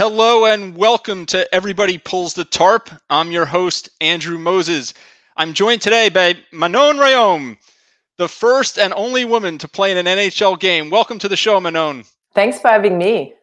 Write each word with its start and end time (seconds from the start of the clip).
Hello 0.00 0.46
and 0.46 0.74
welcome 0.78 1.26
to 1.26 1.54
Everybody 1.54 1.98
Pulls 1.98 2.32
the 2.32 2.46
Tarp. 2.46 2.88
I'm 3.10 3.30
your 3.30 3.44
host, 3.44 3.90
Andrew 4.00 4.38
Moses. 4.38 4.94
I'm 5.36 5.52
joined 5.52 5.82
today 5.82 6.08
by 6.08 6.36
Manon 6.52 6.96
Rhéaume, 6.96 7.58
the 8.16 8.26
first 8.26 8.78
and 8.78 8.94
only 8.94 9.26
woman 9.26 9.58
to 9.58 9.68
play 9.68 9.92
in 9.92 9.98
an 9.98 10.06
NHL 10.06 10.58
game. 10.58 10.88
Welcome 10.88 11.18
to 11.18 11.28
the 11.28 11.36
show, 11.36 11.60
Manon. 11.60 12.04
Thanks 12.32 12.58
for 12.58 12.68
having 12.68 12.96
me. 12.96 13.34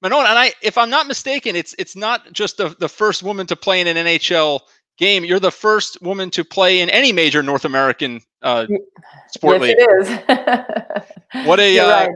Manon, 0.00 0.20
and 0.20 0.38
I, 0.38 0.54
if 0.62 0.78
I'm 0.78 0.88
not 0.88 1.06
mistaken, 1.06 1.54
it's 1.54 1.74
it's 1.78 1.94
not 1.94 2.32
just 2.32 2.56
the, 2.56 2.74
the 2.80 2.88
first 2.88 3.22
woman 3.22 3.46
to 3.48 3.54
play 3.54 3.82
in 3.82 3.86
an 3.86 4.06
NHL 4.06 4.60
game. 4.96 5.22
You're 5.22 5.38
the 5.38 5.50
first 5.52 6.00
woman 6.00 6.30
to 6.30 6.46
play 6.46 6.80
in 6.80 6.88
any 6.88 7.12
major 7.12 7.42
North 7.42 7.66
American 7.66 8.22
uh, 8.40 8.66
sport 9.28 9.60
yes, 9.60 9.62
league. 9.62 9.76
It 9.78 11.02
is. 11.34 11.46
what 11.46 11.60
a 11.60 11.78
uh, 11.78 11.90
right 11.90 12.10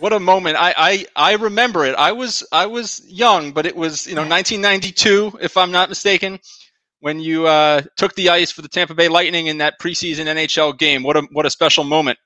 what 0.00 0.12
a 0.12 0.20
moment! 0.20 0.56
I, 0.58 0.74
I 0.76 1.06
I 1.16 1.32
remember 1.34 1.84
it. 1.84 1.94
I 1.96 2.12
was 2.12 2.44
I 2.52 2.66
was 2.66 3.02
young, 3.06 3.52
but 3.52 3.66
it 3.66 3.76
was 3.76 4.06
you 4.06 4.14
know 4.14 4.22
1992, 4.22 5.38
if 5.40 5.56
I'm 5.56 5.70
not 5.70 5.88
mistaken, 5.88 6.38
when 7.00 7.20
you 7.20 7.46
uh, 7.46 7.82
took 7.96 8.14
the 8.14 8.30
ice 8.30 8.50
for 8.50 8.62
the 8.62 8.68
Tampa 8.68 8.94
Bay 8.94 9.08
Lightning 9.08 9.46
in 9.46 9.58
that 9.58 9.78
preseason 9.80 10.26
NHL 10.26 10.78
game. 10.78 11.02
What 11.02 11.16
a 11.16 11.22
what 11.32 11.46
a 11.46 11.50
special 11.50 11.84
moment! 11.84 12.18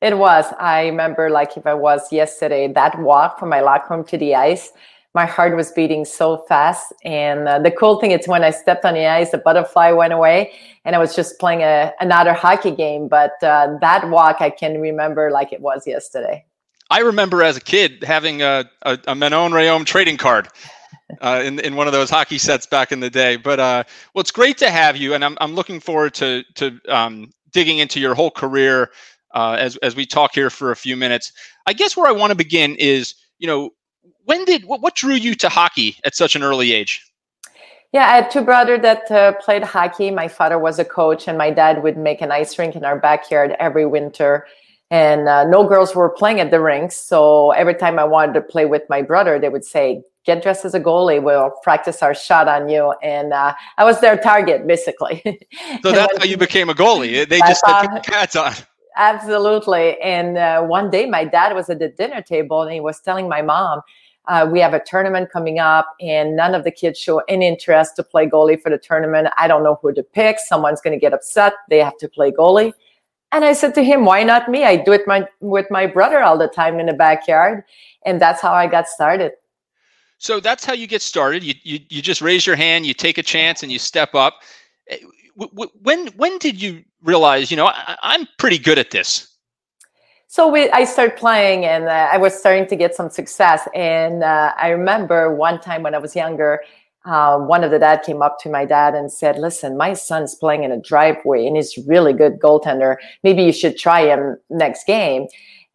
It 0.00 0.18
was. 0.18 0.44
I 0.58 0.86
remember 0.86 1.30
like 1.30 1.56
if 1.56 1.66
I 1.66 1.74
was 1.74 2.12
yesterday. 2.12 2.68
That 2.72 2.98
walk 3.00 3.38
from 3.38 3.48
my 3.48 3.60
locker 3.60 3.94
room 3.94 4.04
to 4.06 4.18
the 4.18 4.34
ice, 4.34 4.72
my 5.14 5.24
heart 5.24 5.56
was 5.56 5.70
beating 5.72 6.04
so 6.04 6.44
fast. 6.48 6.92
And 7.04 7.48
uh, 7.48 7.58
the 7.60 7.70
cool 7.70 7.98
thing 8.00 8.10
is 8.10 8.28
when 8.28 8.44
I 8.44 8.50
stepped 8.50 8.84
on 8.84 8.94
the 8.94 9.06
ice, 9.06 9.30
the 9.30 9.38
butterfly 9.38 9.92
went 9.92 10.12
away, 10.12 10.52
and 10.84 10.94
I 10.94 10.98
was 10.98 11.16
just 11.16 11.38
playing 11.38 11.62
a, 11.62 11.92
another 12.00 12.34
hockey 12.34 12.70
game. 12.70 13.08
But 13.08 13.32
uh, 13.42 13.78
that 13.80 14.08
walk 14.10 14.36
I 14.40 14.50
can 14.50 14.80
remember 14.80 15.30
like 15.30 15.52
it 15.52 15.60
was 15.60 15.86
yesterday. 15.86 16.44
I 16.90 17.00
remember 17.00 17.42
as 17.42 17.56
a 17.56 17.60
kid 17.60 18.04
having 18.04 18.42
a, 18.42 18.68
a, 18.82 18.98
a 19.08 19.14
Manon 19.14 19.52
Rhéaume 19.52 19.84
trading 19.84 20.16
card 20.16 20.48
uh, 21.20 21.42
in, 21.44 21.58
in 21.60 21.76
one 21.76 21.86
of 21.86 21.92
those 21.92 22.10
hockey 22.10 22.38
sets 22.38 22.66
back 22.66 22.92
in 22.92 23.00
the 23.00 23.10
day. 23.10 23.36
But 23.36 23.58
uh, 23.60 23.84
well, 24.14 24.20
it's 24.20 24.30
great 24.30 24.58
to 24.58 24.70
have 24.70 24.96
you, 24.96 25.14
and 25.14 25.24
I'm, 25.24 25.36
I'm 25.40 25.54
looking 25.54 25.80
forward 25.80 26.14
to, 26.14 26.44
to 26.54 26.78
um, 26.88 27.32
digging 27.52 27.78
into 27.78 27.98
your 27.98 28.14
whole 28.14 28.30
career 28.30 28.90
uh, 29.34 29.56
as, 29.58 29.76
as 29.78 29.96
we 29.96 30.06
talk 30.06 30.34
here 30.34 30.50
for 30.50 30.70
a 30.70 30.76
few 30.76 30.96
minutes. 30.96 31.32
I 31.66 31.72
guess 31.72 31.96
where 31.96 32.06
I 32.06 32.12
want 32.12 32.30
to 32.30 32.36
begin 32.36 32.76
is, 32.76 33.14
you 33.38 33.46
know, 33.46 33.70
when 34.24 34.44
did 34.44 34.64
what, 34.64 34.80
what 34.80 34.94
drew 34.94 35.14
you 35.14 35.34
to 35.36 35.48
hockey 35.48 35.96
at 36.04 36.14
such 36.14 36.36
an 36.36 36.42
early 36.42 36.72
age? 36.72 37.02
Yeah, 37.92 38.04
I 38.06 38.16
had 38.16 38.30
two 38.30 38.42
brothers 38.42 38.82
that 38.82 39.10
uh, 39.10 39.32
played 39.34 39.62
hockey. 39.62 40.10
My 40.10 40.28
father 40.28 40.58
was 40.58 40.78
a 40.78 40.84
coach, 40.84 41.28
and 41.28 41.38
my 41.38 41.50
dad 41.50 41.82
would 41.82 41.96
make 41.96 42.20
an 42.20 42.30
ice 42.30 42.58
rink 42.58 42.76
in 42.76 42.84
our 42.84 42.98
backyard 42.98 43.54
every 43.58 43.86
winter 43.86 44.46
and 44.90 45.28
uh, 45.28 45.44
no 45.44 45.66
girls 45.66 45.94
were 45.94 46.08
playing 46.08 46.40
at 46.40 46.50
the 46.50 46.60
rinks. 46.60 46.96
So 46.96 47.50
every 47.52 47.74
time 47.74 47.98
I 47.98 48.04
wanted 48.04 48.34
to 48.34 48.40
play 48.40 48.66
with 48.66 48.82
my 48.88 49.02
brother, 49.02 49.38
they 49.38 49.48
would 49.48 49.64
say, 49.64 50.02
"Get 50.24 50.42
dressed 50.42 50.64
as 50.64 50.74
a 50.74 50.80
goalie. 50.80 51.22
We'll 51.22 51.50
practice 51.62 52.02
our 52.02 52.14
shot 52.14 52.48
on 52.48 52.68
you." 52.68 52.94
And 53.02 53.32
uh, 53.32 53.54
I 53.78 53.84
was 53.84 54.00
their 54.00 54.16
target, 54.16 54.66
basically. 54.66 55.22
So 55.82 55.92
that's 55.92 56.16
how 56.18 56.24
you 56.24 56.36
became 56.36 56.68
a 56.68 56.74
goalie. 56.74 57.28
They 57.28 57.38
just 57.40 57.62
put 57.64 58.02
cats 58.04 58.36
on. 58.36 58.54
Absolutely. 58.96 60.00
And 60.00 60.38
uh, 60.38 60.62
one 60.62 60.90
day, 60.90 61.06
my 61.06 61.24
dad 61.24 61.54
was 61.54 61.68
at 61.68 61.78
the 61.78 61.88
dinner 61.88 62.22
table, 62.22 62.62
and 62.62 62.72
he 62.72 62.80
was 62.80 63.00
telling 63.00 63.28
my 63.28 63.42
mom. 63.42 63.82
Uh, 64.28 64.48
we 64.50 64.58
have 64.58 64.74
a 64.74 64.80
tournament 64.80 65.30
coming 65.30 65.60
up, 65.60 65.94
and 66.00 66.34
none 66.34 66.54
of 66.54 66.64
the 66.64 66.70
kids 66.70 66.98
show 66.98 67.18
any 67.28 67.46
interest 67.46 67.94
to 67.94 68.02
play 68.02 68.26
goalie 68.26 68.60
for 68.60 68.70
the 68.70 68.78
tournament. 68.78 69.28
I 69.38 69.46
don't 69.46 69.62
know 69.62 69.78
who 69.80 69.92
to 69.92 70.02
pick. 70.02 70.38
Someone's 70.40 70.80
going 70.80 70.98
to 70.98 71.00
get 71.00 71.12
upset. 71.12 71.52
They 71.68 71.78
have 71.78 71.96
to 71.98 72.08
play 72.08 72.32
goalie. 72.32 72.72
And 73.32 73.44
I 73.44 73.52
said 73.52 73.74
to 73.74 73.82
him, 73.82 74.04
why 74.04 74.22
not 74.22 74.48
me? 74.48 74.64
I 74.64 74.76
do 74.76 74.92
it 74.92 75.06
my, 75.06 75.26
with 75.40 75.66
my 75.70 75.86
brother 75.86 76.22
all 76.22 76.38
the 76.38 76.48
time 76.48 76.78
in 76.78 76.86
the 76.86 76.92
backyard. 76.92 77.64
And 78.04 78.20
that's 78.20 78.40
how 78.40 78.52
I 78.52 78.66
got 78.66 78.88
started. 78.88 79.32
So 80.18 80.40
that's 80.40 80.64
how 80.64 80.72
you 80.72 80.86
get 80.86 81.02
started. 81.02 81.42
You, 81.42 81.54
you, 81.62 81.80
you 81.88 82.02
just 82.02 82.22
raise 82.22 82.46
your 82.46 82.56
hand, 82.56 82.86
you 82.86 82.94
take 82.94 83.18
a 83.18 83.22
chance, 83.22 83.62
and 83.62 83.70
you 83.70 83.78
step 83.78 84.14
up. 84.14 84.42
Eh, 84.88 84.98
when, 85.82 86.06
when 86.16 86.38
did 86.38 86.60
you 86.60 86.82
realize, 87.02 87.50
you 87.50 87.56
know, 87.58 87.66
I, 87.66 88.14
am 88.14 88.26
pretty 88.38 88.58
good 88.58 88.78
at 88.78 88.90
this? 88.90 89.36
So 90.28 90.48
we, 90.48 90.70
I 90.70 90.84
started 90.84 91.16
playing 91.16 91.66
and 91.66 91.84
uh, 91.84 92.08
I 92.10 92.16
was 92.16 92.34
starting 92.34 92.66
to 92.68 92.76
get 92.76 92.94
some 92.94 93.10
success. 93.10 93.68
And 93.74 94.24
uh, 94.24 94.54
I 94.56 94.70
remember 94.70 95.34
one 95.34 95.60
time 95.60 95.82
when 95.82 95.94
I 95.94 95.98
was 95.98 96.16
younger, 96.16 96.62
uh, 97.06 97.38
one 97.38 97.62
of 97.62 97.70
the 97.70 97.78
dad 97.78 98.02
came 98.02 98.20
up 98.20 98.38
to 98.40 98.50
my 98.50 98.64
dad 98.64 98.94
and 98.94 99.12
said, 99.12 99.38
"Listen, 99.38 99.76
my 99.76 99.94
son's 99.94 100.34
playing 100.34 100.64
in 100.64 100.72
a 100.72 100.80
driveway 100.80 101.46
and 101.46 101.56
he's 101.56 101.78
really 101.86 102.12
good 102.12 102.40
goaltender. 102.40 102.96
Maybe 103.22 103.42
you 103.44 103.52
should 103.52 103.78
try 103.78 104.06
him 104.06 104.36
next 104.50 104.86
game." 104.86 105.28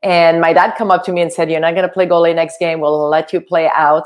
And 0.03 0.41
my 0.41 0.52
dad 0.52 0.75
come 0.78 0.91
up 0.91 1.03
to 1.06 1.12
me 1.14 1.22
and 1.22 1.31
said, 1.31 1.50
"You're 1.50 1.59
not 1.59 1.75
going 1.75 1.88
to 1.88 1.94
play 1.94 2.06
goalie 2.06 2.36
next 2.36 2.59
game. 2.59 2.81
We'll 2.81 3.08
let 3.08 3.31
you 3.31 3.40
play 3.40 3.70
out." 3.74 4.03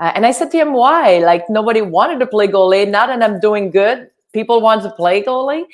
Uh, 0.00 0.10
and 0.14 0.26
I 0.26 0.32
said 0.32 0.50
to 0.50 0.58
him, 0.58 0.72
"Why? 0.72 1.18
Like 1.18 1.48
nobody 1.48 1.80
wanted 1.80 2.18
to 2.20 2.26
play 2.26 2.48
goalie. 2.48 2.88
Now 2.88 3.06
that 3.06 3.22
I'm 3.22 3.38
doing 3.38 3.70
good, 3.70 4.10
people 4.32 4.60
want 4.60 4.82
to 4.82 4.90
play 4.90 5.22
goalie." 5.22 5.64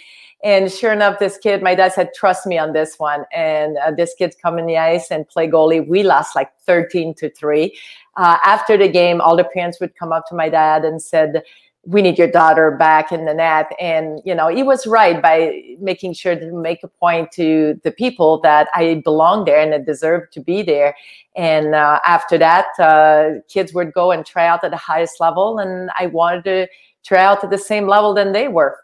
And 0.43 0.73
sure 0.73 0.93
enough, 0.93 1.19
this 1.19 1.37
kid, 1.37 1.63
my 1.63 1.75
dad 1.75 1.93
said, 1.93 2.15
trust 2.15 2.47
me 2.47 2.57
on 2.57 2.73
this 2.73 2.99
one. 2.99 3.25
And 3.33 3.77
uh, 3.79 3.91
this 3.91 4.15
kid's 4.17 4.37
come 4.37 4.59
in 4.59 4.67
the 4.67 4.79
ice 4.79 5.11
and 5.11 5.29
play 5.29 5.49
goalie. 5.49 5.87
We 5.87 6.03
lost 6.03 6.35
like 6.35 6.51
13 6.61 7.15
to 7.17 7.31
three. 7.31 7.77
Uh, 8.17 8.39
after 8.45 8.77
the 8.77 8.89
game, 8.89 9.21
all 9.21 9.37
the 9.37 9.45
parents 9.45 9.81
would 9.81 9.95
come 9.97 10.13
up 10.13 10.27
to 10.29 10.35
my 10.35 10.49
dad 10.49 10.85
and 10.85 11.03
said, 11.03 11.43
we 11.85 12.03
need 12.03 12.19
your 12.19 12.31
daughter 12.31 12.71
back 12.71 13.11
in 13.11 13.25
the 13.25 13.33
net. 13.33 13.71
And, 13.81 14.21
you 14.25 14.35
know, 14.35 14.49
he 14.49 14.63
was 14.63 14.87
right 14.87 15.21
by 15.21 15.77
making 15.81 16.13
sure 16.13 16.39
to 16.39 16.53
make 16.53 16.83
a 16.85 16.89
point 16.89 17.33
to 17.33 17.81
the 17.85 17.91
people 17.91 18.41
that 18.41 18.69
I 18.75 19.01
belong 19.03 19.47
there 19.47 19.61
and 19.61 19.75
I 19.75 19.79
deserve 19.79 20.31
to 20.33 20.41
be 20.41 20.63
there. 20.63 20.95
And 21.37 21.75
uh, 21.75 22.01
after 22.05 22.37
that, 22.39 22.67
uh, 22.79 23.41
kids 23.49 23.73
would 23.73 23.93
go 23.95 24.11
and 24.11 24.27
try 24.27 24.47
out 24.47 24.63
at 24.63 24.71
the 24.71 24.77
highest 24.77 25.21
level. 25.21 25.59
And 25.59 25.91
I 25.99 26.07
wanted 26.07 26.45
to 26.45 26.69
try 27.03 27.25
out 27.25 27.43
at 27.43 27.51
the 27.51 27.59
same 27.59 27.87
level 27.87 28.13
than 28.13 28.33
they 28.33 28.49
were. 28.49 28.77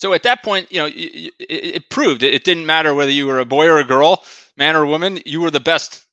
So 0.00 0.14
at 0.14 0.22
that 0.22 0.42
point, 0.42 0.72
you 0.72 0.78
know, 0.78 0.86
it, 0.86 1.30
it, 1.38 1.90
proved 1.90 2.22
it, 2.22 2.32
it 2.32 2.42
didn't 2.42 2.64
matter 2.64 2.94
whether 2.94 3.10
you 3.10 3.26
were 3.26 3.38
a 3.38 3.44
boy 3.44 3.66
or 3.66 3.78
a 3.78 3.84
girl, 3.84 4.24
man 4.56 4.74
or 4.74 4.86
woman. 4.86 5.20
You 5.26 5.42
were 5.42 5.50
the 5.50 5.60
best 5.60 6.06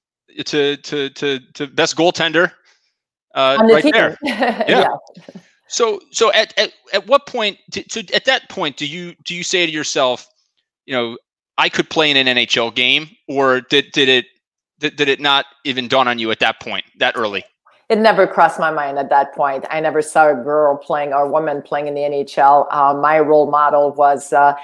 to 0.45 0.75
to 0.75 1.09
to, 1.09 1.39
to 1.53 1.67
best 1.67 1.95
goaltender 1.95 2.51
uh, 3.33 3.57
right 3.71 3.83
team. 3.83 3.93
there. 3.93 4.17
Yeah. 4.23 4.65
yeah. 4.67 4.87
So 5.69 6.01
so 6.11 6.33
at, 6.33 6.53
at 6.59 6.73
at 6.93 7.07
what 7.07 7.27
point? 7.27 7.59
so 7.87 8.01
at 8.13 8.25
that 8.25 8.49
point, 8.49 8.75
do 8.75 8.85
you 8.85 9.15
do 9.23 9.33
you 9.33 9.43
say 9.43 9.65
to 9.65 9.71
yourself, 9.71 10.27
you 10.85 10.93
know, 10.93 11.17
I 11.57 11.69
could 11.69 11.89
play 11.89 12.11
in 12.11 12.17
an 12.17 12.27
NHL 12.27 12.75
game, 12.75 13.09
or 13.29 13.61
did 13.61 13.85
did 13.93 14.09
it 14.09 14.25
did, 14.79 14.97
did 14.97 15.07
it 15.07 15.21
not 15.21 15.45
even 15.63 15.87
dawn 15.87 16.09
on 16.09 16.19
you 16.19 16.29
at 16.31 16.39
that 16.39 16.59
point, 16.59 16.83
that 16.99 17.15
early? 17.15 17.45
It 17.89 17.97
never 17.97 18.27
crossed 18.27 18.59
my 18.59 18.71
mind 18.71 18.99
at 18.99 19.09
that 19.09 19.33
point. 19.33 19.65
I 19.69 19.79
never 19.79 20.01
saw 20.01 20.29
a 20.29 20.35
girl 20.35 20.77
playing 20.77 21.13
or 21.13 21.23
a 21.23 21.31
woman 21.31 21.61
playing 21.61 21.87
in 21.87 21.93
the 21.93 22.01
NHL. 22.01 22.67
Uh, 22.69 22.93
my 22.93 23.19
role 23.19 23.49
model 23.49 23.93
was 23.93 24.33
uh, 24.33 24.55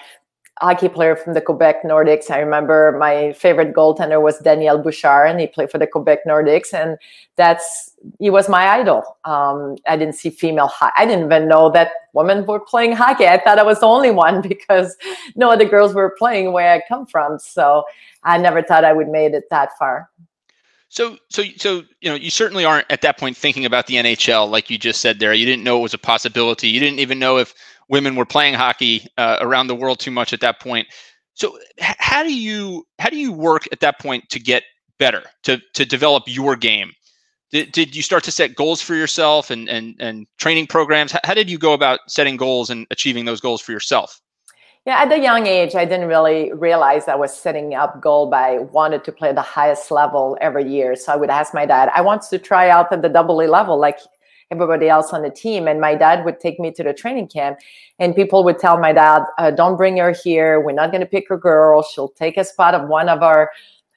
hockey 0.59 0.89
player 0.89 1.15
from 1.15 1.33
the 1.33 1.41
Quebec 1.41 1.83
Nordiques. 1.83 2.29
I 2.29 2.39
remember 2.39 2.95
my 2.99 3.31
favorite 3.33 3.73
goaltender 3.73 4.21
was 4.21 4.39
Daniel 4.39 4.77
Bouchard, 4.77 5.29
and 5.29 5.39
he 5.39 5.47
played 5.47 5.71
for 5.71 5.77
the 5.77 5.87
Quebec 5.87 6.19
Nordiques, 6.27 6.73
and 6.73 6.97
that's 7.37 7.91
he 8.19 8.29
was 8.29 8.49
my 8.49 8.67
idol. 8.67 9.03
Um, 9.23 9.77
I 9.87 9.95
didn't 9.95 10.15
see 10.15 10.29
female 10.29 10.67
hockey. 10.67 10.93
I 10.97 11.05
didn't 11.05 11.25
even 11.25 11.47
know 11.47 11.71
that 11.71 11.91
women 12.13 12.45
were 12.45 12.59
playing 12.59 12.91
hockey. 12.91 13.25
I 13.25 13.41
thought 13.41 13.57
I 13.57 13.63
was 13.63 13.79
the 13.79 13.87
only 13.87 14.11
one 14.11 14.41
because 14.47 14.97
no 15.37 15.49
other 15.49 15.65
girls 15.65 15.93
were 15.93 16.13
playing 16.17 16.51
where 16.51 16.73
I 16.73 16.81
come 16.89 17.05
from. 17.05 17.39
So 17.39 17.85
I 18.23 18.37
never 18.37 18.61
thought 18.61 18.83
I 18.83 18.91
would 18.91 19.07
made 19.07 19.33
it 19.33 19.45
that 19.49 19.69
far. 19.79 20.09
So, 20.93 21.17
so, 21.31 21.41
so, 21.57 21.81
you 22.01 22.09
know, 22.11 22.13
you 22.13 22.29
certainly 22.29 22.65
aren't 22.65 22.85
at 22.91 23.01
that 23.01 23.17
point 23.17 23.35
thinking 23.35 23.65
about 23.65 23.87
the 23.87 23.97
NHL, 23.97 24.47
like 24.47 24.69
you 24.69 24.77
just 24.77 25.01
said 25.01 25.17
there. 25.17 25.33
You 25.33 25.43
didn't 25.43 25.63
know 25.63 25.79
it 25.79 25.81
was 25.81 25.95
a 25.95 25.97
possibility. 25.97 26.67
You 26.69 26.79
didn't 26.79 26.99
even 26.99 27.17
know 27.17 27.39
if 27.39 27.55
women 27.89 28.15
were 28.15 28.27
playing 28.27 28.53
hockey 28.53 29.07
uh, 29.17 29.37
around 29.41 29.65
the 29.67 29.75
world 29.75 29.99
too 29.99 30.11
much 30.11 30.33
at 30.33 30.41
that 30.41 30.59
point. 30.59 30.87
So, 31.33 31.57
h- 31.79 31.95
how 31.97 32.21
do 32.21 32.31
you 32.31 32.85
how 32.99 33.09
do 33.09 33.17
you 33.17 33.33
work 33.33 33.67
at 33.71 33.79
that 33.79 33.97
point 33.99 34.29
to 34.29 34.39
get 34.39 34.61
better, 34.99 35.23
to 35.45 35.59
to 35.73 35.83
develop 35.83 36.25
your 36.27 36.55
game? 36.55 36.91
Did, 37.51 37.71
did 37.71 37.95
you 37.95 38.03
start 38.03 38.23
to 38.25 38.31
set 38.31 38.55
goals 38.55 38.81
for 38.81 38.95
yourself 38.95 39.49
and 39.51 39.69
and 39.69 39.95
and 39.99 40.27
training 40.37 40.67
programs? 40.67 41.11
How, 41.11 41.21
how 41.23 41.33
did 41.33 41.49
you 41.49 41.57
go 41.57 41.73
about 41.73 42.01
setting 42.07 42.37
goals 42.37 42.69
and 42.69 42.87
achieving 42.91 43.25
those 43.25 43.41
goals 43.41 43.61
for 43.61 43.71
yourself? 43.71 44.21
Yeah, 44.85 45.01
at 45.01 45.11
a 45.13 45.17
young 45.17 45.47
age, 45.47 45.75
I 45.75 45.85
didn't 45.85 46.09
really 46.09 46.51
realize 46.51 47.07
I 47.07 47.15
was 47.15 47.33
setting 47.33 47.73
up 47.73 48.01
goal 48.01 48.29
by 48.29 48.59
wanted 48.59 49.05
to 49.05 49.13
play 49.13 49.31
the 49.31 49.41
highest 49.41 49.91
level 49.91 50.37
every 50.41 50.69
year. 50.69 50.97
So 50.97 51.13
I 51.13 51.15
would 51.15 51.29
ask 51.29 51.53
my 51.53 51.65
dad, 51.65 51.89
I 51.95 52.01
want 52.01 52.23
to 52.23 52.37
try 52.37 52.69
out 52.69 52.91
at 52.91 53.01
the 53.01 53.07
double 53.07 53.41
A 53.41 53.47
level 53.47 53.79
like 53.79 53.99
everybody 54.51 54.89
else 54.89 55.13
on 55.13 55.21
the 55.21 55.29
team. 55.29 55.69
And 55.69 55.79
my 55.79 55.95
dad 55.95 56.25
would 56.25 56.41
take 56.41 56.59
me 56.59 56.69
to 56.71 56.83
the 56.83 56.93
training 56.93 57.29
camp, 57.29 57.59
and 57.97 58.13
people 58.13 58.43
would 58.43 58.59
tell 58.59 58.77
my 58.77 58.91
dad, 58.91 59.23
uh, 59.37 59.51
"Don't 59.51 59.77
bring 59.77 59.95
her 59.97 60.11
here. 60.11 60.59
We're 60.59 60.73
not 60.73 60.91
going 60.91 61.01
to 61.01 61.07
pick 61.07 61.31
a 61.31 61.37
girl. 61.37 61.81
She'll 61.81 62.09
take 62.09 62.35
a 62.35 62.43
spot 62.43 62.75
of 62.75 62.89
one 62.89 63.07
of 63.07 63.23
our 63.23 63.51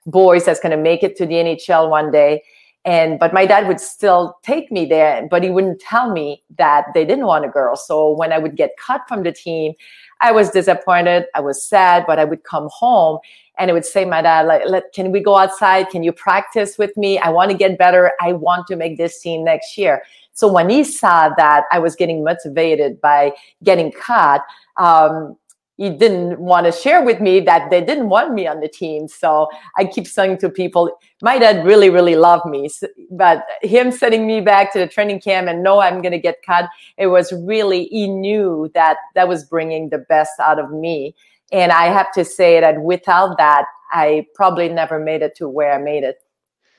boys 0.06 0.44
that's 0.44 0.60
going 0.60 0.70
to 0.70 0.82
make 0.82 1.02
it 1.02 1.16
to 1.16 1.26
the 1.26 1.34
NHL 1.34 1.90
one 1.90 2.12
day." 2.12 2.44
And 2.86 3.18
but 3.18 3.34
my 3.34 3.44
dad 3.44 3.68
would 3.68 3.80
still 3.80 4.38
take 4.42 4.72
me 4.72 4.86
there 4.86 5.26
but 5.30 5.42
he 5.42 5.50
wouldn't 5.50 5.80
tell 5.80 6.10
me 6.10 6.42
that 6.56 6.86
they 6.94 7.04
didn't 7.04 7.26
want 7.26 7.44
a 7.44 7.48
girl 7.48 7.76
so 7.76 8.12
when 8.12 8.32
i 8.32 8.38
would 8.38 8.56
get 8.56 8.70
cut 8.78 9.02
from 9.08 9.22
the 9.22 9.32
team 9.32 9.74
I 10.20 10.32
was 10.32 10.50
disappointed. 10.50 11.26
I 11.34 11.40
was 11.40 11.62
sad, 11.62 12.04
but 12.06 12.18
I 12.18 12.24
would 12.24 12.44
come 12.44 12.68
home 12.72 13.18
and 13.58 13.70
I 13.70 13.74
would 13.74 13.84
say, 13.84 14.04
my 14.04 14.22
dad, 14.22 14.46
like, 14.46 14.62
Let, 14.66 14.92
can 14.92 15.12
we 15.12 15.20
go 15.20 15.36
outside? 15.36 15.88
Can 15.90 16.02
you 16.02 16.12
practice 16.12 16.78
with 16.78 16.96
me? 16.96 17.18
I 17.18 17.28
want 17.28 17.50
to 17.50 17.56
get 17.56 17.78
better. 17.78 18.12
I 18.20 18.32
want 18.32 18.66
to 18.68 18.76
make 18.76 18.96
this 18.96 19.20
team 19.20 19.44
next 19.44 19.76
year. 19.76 20.02
So 20.32 20.50
when 20.50 20.68
he 20.68 20.84
saw 20.84 21.30
that 21.36 21.64
I 21.72 21.78
was 21.78 21.96
getting 21.96 22.22
motivated 22.22 23.00
by 23.00 23.32
getting 23.62 23.92
cut, 23.92 24.42
um, 24.76 25.36
he 25.76 25.90
didn't 25.90 26.40
want 26.40 26.64
to 26.66 26.72
share 26.72 27.02
with 27.02 27.20
me 27.20 27.40
that 27.40 27.70
they 27.70 27.84
didn't 27.84 28.08
want 28.08 28.32
me 28.32 28.46
on 28.46 28.60
the 28.60 28.68
team. 28.68 29.08
So 29.08 29.48
I 29.76 29.84
keep 29.84 30.06
saying 30.06 30.38
to 30.38 30.48
people, 30.48 30.98
my 31.20 31.38
dad 31.38 31.66
really, 31.66 31.90
really 31.90 32.16
loved 32.16 32.46
me. 32.46 32.70
But 33.10 33.44
him 33.62 33.92
sending 33.92 34.26
me 34.26 34.40
back 34.40 34.72
to 34.72 34.78
the 34.78 34.86
training 34.86 35.20
camp 35.20 35.48
and 35.48 35.62
know 35.62 35.80
I'm 35.80 36.00
going 36.00 36.12
to 36.12 36.18
get 36.18 36.42
cut, 36.42 36.70
it 36.96 37.08
was 37.08 37.32
really, 37.32 37.84
he 37.86 38.08
knew 38.08 38.70
that 38.74 38.96
that 39.14 39.28
was 39.28 39.44
bringing 39.44 39.90
the 39.90 39.98
best 39.98 40.32
out 40.40 40.58
of 40.58 40.70
me. 40.72 41.14
And 41.52 41.70
I 41.72 41.86
have 41.86 42.10
to 42.12 42.24
say 42.24 42.58
that 42.60 42.80
without 42.80 43.36
that, 43.36 43.66
I 43.92 44.26
probably 44.34 44.68
never 44.68 44.98
made 44.98 45.22
it 45.22 45.36
to 45.36 45.48
where 45.48 45.72
I 45.72 45.78
made 45.78 46.04
it. 46.04 46.18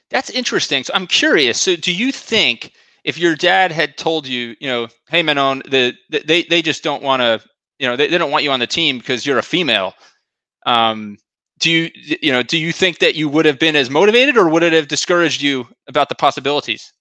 That's 0.09 0.29
interesting. 0.29 0.83
So 0.83 0.94
I'm 0.95 1.07
curious. 1.07 1.61
So 1.61 1.75
do 1.75 1.94
you 1.94 2.11
think 2.11 2.73
if 3.03 3.17
your 3.17 3.35
dad 3.35 3.71
had 3.71 3.97
told 3.97 4.27
you, 4.27 4.55
you 4.59 4.67
know, 4.67 4.88
hey 5.09 5.21
Manon, 5.21 5.61
the, 5.69 5.94
the 6.09 6.23
they 6.25 6.44
they 6.44 6.61
just 6.61 6.83
don't 6.83 7.03
want 7.03 7.21
to 7.21 7.41
you 7.79 7.88
know 7.88 7.95
they, 7.95 8.07
they 8.07 8.18
don't 8.18 8.31
want 8.31 8.44
you 8.44 8.51
on 8.51 8.59
the 8.59 8.68
team 8.68 8.97
because 8.97 9.25
you're 9.25 9.38
a 9.38 9.44
female. 9.44 9.94
Um, 10.65 11.18
do 11.59 11.71
you 11.71 11.91
you 11.94 12.31
know 12.31 12.44
do 12.44 12.57
you 12.57 12.71
think 12.71 13.00
that 13.00 13.15
you 13.15 13.29
would 13.29 13.45
have 13.45 13.59
been 13.59 13.75
as 13.75 13.89
motivated 13.89 14.38
or 14.38 14.50
would 14.50 14.63
it 14.63 14.74
have 14.74 14.88
discouraged 14.88 15.41
you 15.41 15.68
about 15.88 16.09
the 16.09 16.15
possibilities? 16.15 16.94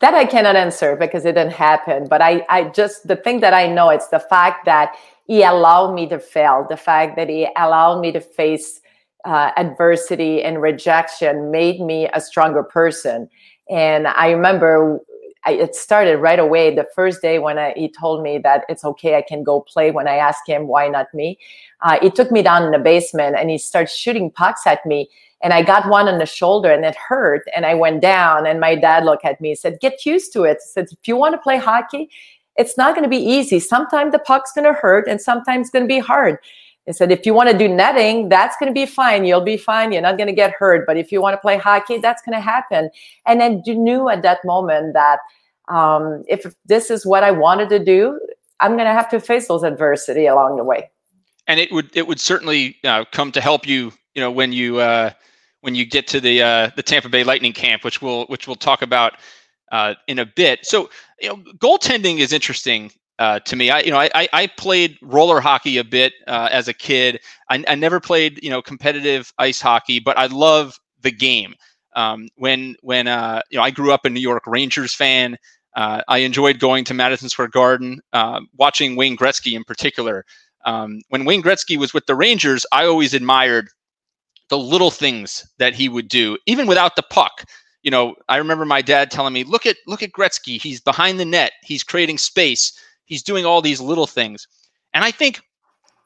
That 0.00 0.14
i 0.14 0.24
cannot 0.24 0.56
answer 0.56 0.96
because 0.96 1.24
it 1.24 1.32
didn't 1.32 1.52
happen 1.52 2.06
but 2.08 2.20
i 2.20 2.44
i 2.48 2.64
just 2.64 3.06
the 3.08 3.16
thing 3.16 3.40
that 3.40 3.54
i 3.54 3.66
know 3.66 3.88
it's 3.88 4.08
the 4.08 4.18
fact 4.18 4.64
that 4.66 4.94
he 5.26 5.42
allowed 5.42 5.94
me 5.94 6.08
to 6.08 6.18
fail 6.18 6.66
the 6.68 6.76
fact 6.76 7.16
that 7.16 7.28
he 7.28 7.48
allowed 7.56 8.00
me 8.00 8.12
to 8.12 8.20
face 8.20 8.80
uh, 9.24 9.50
adversity 9.56 10.42
and 10.42 10.62
rejection 10.62 11.50
made 11.50 11.80
me 11.80 12.08
a 12.14 12.20
stronger 12.20 12.62
person. 12.62 13.28
And 13.68 14.06
i 14.06 14.30
remember 14.30 15.00
I, 15.46 15.52
it 15.52 15.74
started 15.76 16.18
right 16.18 16.38
away. 16.38 16.74
The 16.74 16.86
first 16.94 17.22
day 17.22 17.38
when 17.38 17.56
I, 17.58 17.72
he 17.76 17.88
told 17.88 18.22
me 18.22 18.38
that 18.38 18.64
it's 18.68 18.84
okay, 18.84 19.16
I 19.16 19.22
can 19.22 19.44
go 19.44 19.60
play. 19.60 19.90
When 19.92 20.08
I 20.08 20.16
asked 20.16 20.48
him 20.48 20.66
why 20.66 20.88
not 20.88 21.12
me, 21.14 21.38
uh, 21.82 21.98
he 22.02 22.10
took 22.10 22.30
me 22.30 22.42
down 22.42 22.64
in 22.64 22.72
the 22.72 22.78
basement 22.78 23.36
and 23.38 23.48
he 23.48 23.56
started 23.56 23.90
shooting 23.90 24.30
pucks 24.30 24.66
at 24.66 24.84
me. 24.84 25.08
And 25.42 25.52
I 25.52 25.62
got 25.62 25.88
one 25.88 26.08
on 26.08 26.18
the 26.18 26.26
shoulder 26.26 26.72
and 26.72 26.84
it 26.84 26.96
hurt. 26.96 27.42
And 27.54 27.64
I 27.64 27.74
went 27.74 28.00
down. 28.02 28.46
And 28.46 28.58
my 28.58 28.74
dad 28.74 29.04
looked 29.04 29.24
at 29.24 29.40
me 29.40 29.50
and 29.50 29.58
said, 29.58 29.78
"Get 29.80 30.04
used 30.04 30.32
to 30.32 30.42
it." 30.44 30.58
He 30.62 30.68
said, 30.68 30.86
"If 30.90 31.06
you 31.06 31.16
want 31.16 31.34
to 31.34 31.38
play 31.38 31.58
hockey, 31.58 32.10
it's 32.56 32.76
not 32.76 32.94
going 32.94 33.04
to 33.04 33.10
be 33.10 33.18
easy. 33.18 33.60
Sometimes 33.60 34.12
the 34.12 34.18
puck's 34.18 34.52
going 34.52 34.64
to 34.64 34.72
hurt, 34.72 35.06
and 35.06 35.20
sometimes 35.20 35.66
it's 35.66 35.70
going 35.70 35.84
to 35.84 35.88
be 35.88 35.98
hard." 36.00 36.38
He 36.86 36.92
said, 36.92 37.10
if 37.10 37.26
you 37.26 37.34
want 37.34 37.50
to 37.50 37.58
do 37.58 37.68
netting, 37.68 38.28
that's 38.28 38.56
going 38.58 38.68
to 38.68 38.74
be 38.74 38.86
fine. 38.86 39.24
You'll 39.24 39.40
be 39.40 39.56
fine. 39.56 39.90
You're 39.90 40.02
not 40.02 40.16
going 40.16 40.28
to 40.28 40.32
get 40.32 40.52
hurt. 40.52 40.86
But 40.86 40.96
if 40.96 41.10
you 41.10 41.20
want 41.20 41.34
to 41.34 41.38
play 41.38 41.58
hockey, 41.58 41.98
that's 41.98 42.22
going 42.22 42.34
to 42.34 42.40
happen. 42.40 42.90
And 43.26 43.40
then 43.40 43.62
you 43.66 43.74
knew 43.74 44.08
at 44.08 44.22
that 44.22 44.38
moment 44.44 44.94
that 44.94 45.18
um, 45.68 46.22
if 46.28 46.54
this 46.64 46.90
is 46.90 47.04
what 47.04 47.24
I 47.24 47.32
wanted 47.32 47.68
to 47.70 47.84
do, 47.84 48.20
I'm 48.60 48.72
going 48.72 48.86
to 48.86 48.92
have 48.92 49.08
to 49.10 49.20
face 49.20 49.48
those 49.48 49.64
adversity 49.64 50.26
along 50.26 50.56
the 50.56 50.64
way. 50.64 50.88
And 51.48 51.60
it 51.60 51.70
would 51.72 51.96
it 51.96 52.06
would 52.06 52.20
certainly 52.20 52.76
uh, 52.84 53.04
come 53.12 53.30
to 53.32 53.40
help 53.40 53.66
you, 53.66 53.92
you 54.14 54.20
know, 54.20 54.30
when 54.30 54.52
you 54.52 54.78
uh, 54.78 55.10
when 55.60 55.74
you 55.74 55.84
get 55.84 56.06
to 56.08 56.20
the 56.20 56.42
uh, 56.42 56.70
the 56.76 56.82
Tampa 56.82 57.08
Bay 57.08 57.24
Lightning 57.24 57.52
camp, 57.52 57.84
which 57.84 58.00
we'll 58.02 58.26
which 58.26 58.46
we'll 58.46 58.56
talk 58.56 58.82
about 58.82 59.14
uh, 59.72 59.94
in 60.06 60.18
a 60.18 60.26
bit. 60.26 60.64
So, 60.66 60.90
you 61.20 61.28
know, 61.28 61.36
goaltending 61.58 62.18
is 62.18 62.32
interesting 62.32 62.90
uh, 63.18 63.40
to 63.40 63.56
me. 63.56 63.70
I, 63.70 63.80
you 63.80 63.90
know, 63.90 63.98
I, 63.98 64.28
I 64.32 64.46
played 64.58 64.98
roller 65.02 65.40
hockey 65.40 65.78
a 65.78 65.84
bit 65.84 66.12
uh, 66.26 66.48
as 66.50 66.68
a 66.68 66.74
kid. 66.74 67.20
I, 67.50 67.64
I 67.66 67.74
never 67.74 68.00
played, 68.00 68.42
you 68.42 68.50
know, 68.50 68.62
competitive 68.62 69.32
ice 69.38 69.60
hockey, 69.60 70.00
but 70.00 70.18
I 70.18 70.26
love 70.26 70.78
the 71.00 71.10
game. 71.10 71.54
Um, 71.94 72.28
when 72.36 72.76
when 72.82 73.08
uh, 73.08 73.40
you 73.50 73.56
know, 73.56 73.62
I 73.64 73.70
grew 73.70 73.92
up 73.92 74.04
a 74.04 74.10
New 74.10 74.20
York 74.20 74.46
Rangers 74.46 74.94
fan. 74.94 75.36
Uh, 75.74 76.02
I 76.08 76.18
enjoyed 76.18 76.58
going 76.58 76.84
to 76.84 76.94
Madison 76.94 77.28
Square 77.28 77.48
Garden, 77.48 78.00
uh, 78.12 78.40
watching 78.56 78.96
Wayne 78.96 79.16
Gretzky 79.16 79.54
in 79.54 79.64
particular. 79.64 80.24
Um, 80.64 81.00
when 81.08 81.24
Wayne 81.24 81.42
Gretzky 81.42 81.76
was 81.76 81.94
with 81.94 82.06
the 82.06 82.14
Rangers, 82.14 82.66
I 82.72 82.86
always 82.86 83.14
admired 83.14 83.68
the 84.48 84.58
little 84.58 84.90
things 84.90 85.46
that 85.58 85.74
he 85.74 85.88
would 85.88 86.08
do, 86.08 86.38
even 86.46 86.66
without 86.66 86.96
the 86.96 87.02
puck. 87.02 87.44
You 87.82 87.90
know, 87.90 88.14
I 88.28 88.36
remember 88.38 88.64
my 88.64 88.82
dad 88.82 89.10
telling 89.10 89.32
me, 89.32 89.44
"Look 89.44 89.64
at 89.64 89.76
look 89.86 90.02
at 90.02 90.12
Gretzky. 90.12 90.60
He's 90.60 90.80
behind 90.80 91.18
the 91.20 91.24
net. 91.24 91.52
He's 91.62 91.82
creating 91.82 92.18
space. 92.18 92.72
He's 93.06 93.22
doing 93.22 93.44
all 93.44 93.62
these 93.62 93.80
little 93.80 94.06
things." 94.06 94.46
And 94.94 95.04
I 95.04 95.10
think, 95.10 95.40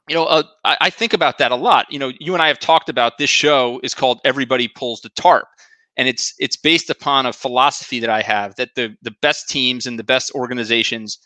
you 0.08 0.14
know, 0.14 0.24
uh, 0.24 0.42
I, 0.64 0.76
I 0.82 0.90
think 0.90 1.12
about 1.12 1.38
that 1.38 1.52
a 1.52 1.56
lot. 1.56 1.86
You 1.90 1.98
know, 1.98 2.12
you 2.20 2.34
and 2.34 2.42
I 2.42 2.48
have 2.48 2.58
talked 2.58 2.88
about 2.88 3.18
this 3.18 3.30
show 3.30 3.80
is 3.82 3.94
called 3.94 4.20
"Everybody 4.24 4.68
Pulls 4.68 5.00
the 5.00 5.10
Tarp." 5.10 5.46
and 5.96 6.08
it's 6.08 6.34
it's 6.38 6.56
based 6.56 6.88
upon 6.88 7.26
a 7.26 7.32
philosophy 7.32 8.00
that 8.00 8.10
I 8.10 8.22
have 8.22 8.54
that 8.56 8.74
the 8.74 8.96
the 9.02 9.14
best 9.22 9.48
teams 9.48 9.86
and 9.86 9.98
the 9.98 10.04
best 10.04 10.32
organizations 10.34 11.18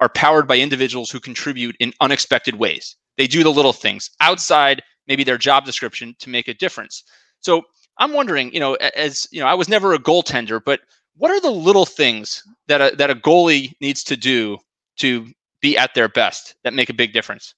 are 0.00 0.08
powered 0.08 0.46
by 0.46 0.58
individuals 0.58 1.10
who 1.10 1.18
contribute 1.18 1.76
in 1.80 1.92
unexpected 2.00 2.56
ways. 2.56 2.96
They 3.16 3.26
do 3.26 3.42
the 3.42 3.52
little 3.52 3.72
things 3.72 4.10
outside 4.20 4.82
maybe 5.08 5.24
their 5.24 5.38
job 5.38 5.64
description 5.64 6.14
to 6.20 6.28
make 6.28 6.46
a 6.46 6.54
difference. 6.54 7.02
So 7.40 7.62
I'm 7.98 8.12
wondering, 8.12 8.52
you 8.52 8.60
know, 8.60 8.74
as 8.74 9.26
you 9.32 9.40
know, 9.40 9.46
I 9.46 9.54
was 9.54 9.68
never 9.68 9.94
a 9.94 9.98
goaltender, 9.98 10.60
but 10.64 10.80
what 11.16 11.30
are 11.30 11.40
the 11.40 11.50
little 11.50 11.86
things 11.86 12.42
that 12.68 12.80
a, 12.80 12.94
that 12.96 13.10
a 13.10 13.14
goalie 13.14 13.72
needs 13.80 14.04
to 14.04 14.16
do 14.16 14.58
to 14.98 15.26
be 15.60 15.76
at 15.76 15.94
their 15.94 16.08
best 16.08 16.54
that 16.64 16.74
make 16.74 16.90
a 16.90 16.94
big 16.94 17.12
difference? 17.12 17.54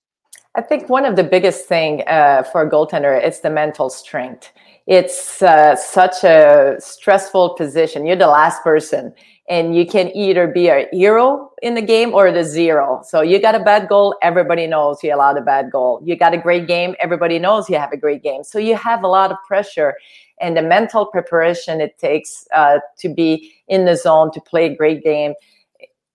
I 0.56 0.62
think 0.62 0.88
one 0.88 1.04
of 1.04 1.16
the 1.16 1.22
biggest 1.22 1.66
thing 1.66 2.02
uh, 2.06 2.42
for 2.42 2.62
a 2.62 2.70
goaltender 2.70 3.22
is 3.22 3.40
the 3.40 3.50
mental 3.50 3.88
strength 3.88 4.50
it's 4.90 5.40
uh, 5.40 5.76
such 5.76 6.24
a 6.24 6.74
stressful 6.80 7.50
position. 7.50 8.06
You're 8.06 8.16
the 8.16 8.26
last 8.26 8.64
person, 8.64 9.14
and 9.48 9.76
you 9.76 9.86
can 9.86 10.08
either 10.16 10.48
be 10.48 10.66
a 10.66 10.88
hero 10.90 11.50
in 11.62 11.74
the 11.74 11.82
game 11.82 12.12
or 12.12 12.32
the 12.32 12.42
zero. 12.42 13.00
So 13.06 13.20
you 13.20 13.40
got 13.40 13.54
a 13.54 13.60
bad 13.60 13.88
goal, 13.88 14.16
everybody 14.20 14.66
knows 14.66 14.98
you 15.04 15.14
allowed 15.14 15.38
a 15.38 15.42
bad 15.42 15.70
goal. 15.70 16.00
You 16.04 16.16
got 16.16 16.34
a 16.34 16.38
great 16.38 16.66
game, 16.66 16.96
everybody 16.98 17.38
knows 17.38 17.70
you 17.70 17.76
have 17.76 17.92
a 17.92 17.96
great 17.96 18.24
game. 18.24 18.42
So 18.42 18.58
you 18.58 18.74
have 18.74 19.04
a 19.04 19.06
lot 19.06 19.30
of 19.30 19.36
pressure, 19.46 19.94
and 20.40 20.56
the 20.56 20.62
mental 20.62 21.06
preparation 21.06 21.80
it 21.80 21.96
takes 21.98 22.48
uh, 22.52 22.80
to 22.98 23.08
be 23.08 23.52
in 23.68 23.84
the 23.84 23.96
zone 23.96 24.32
to 24.32 24.40
play 24.40 24.66
a 24.66 24.74
great 24.74 25.04
game 25.04 25.34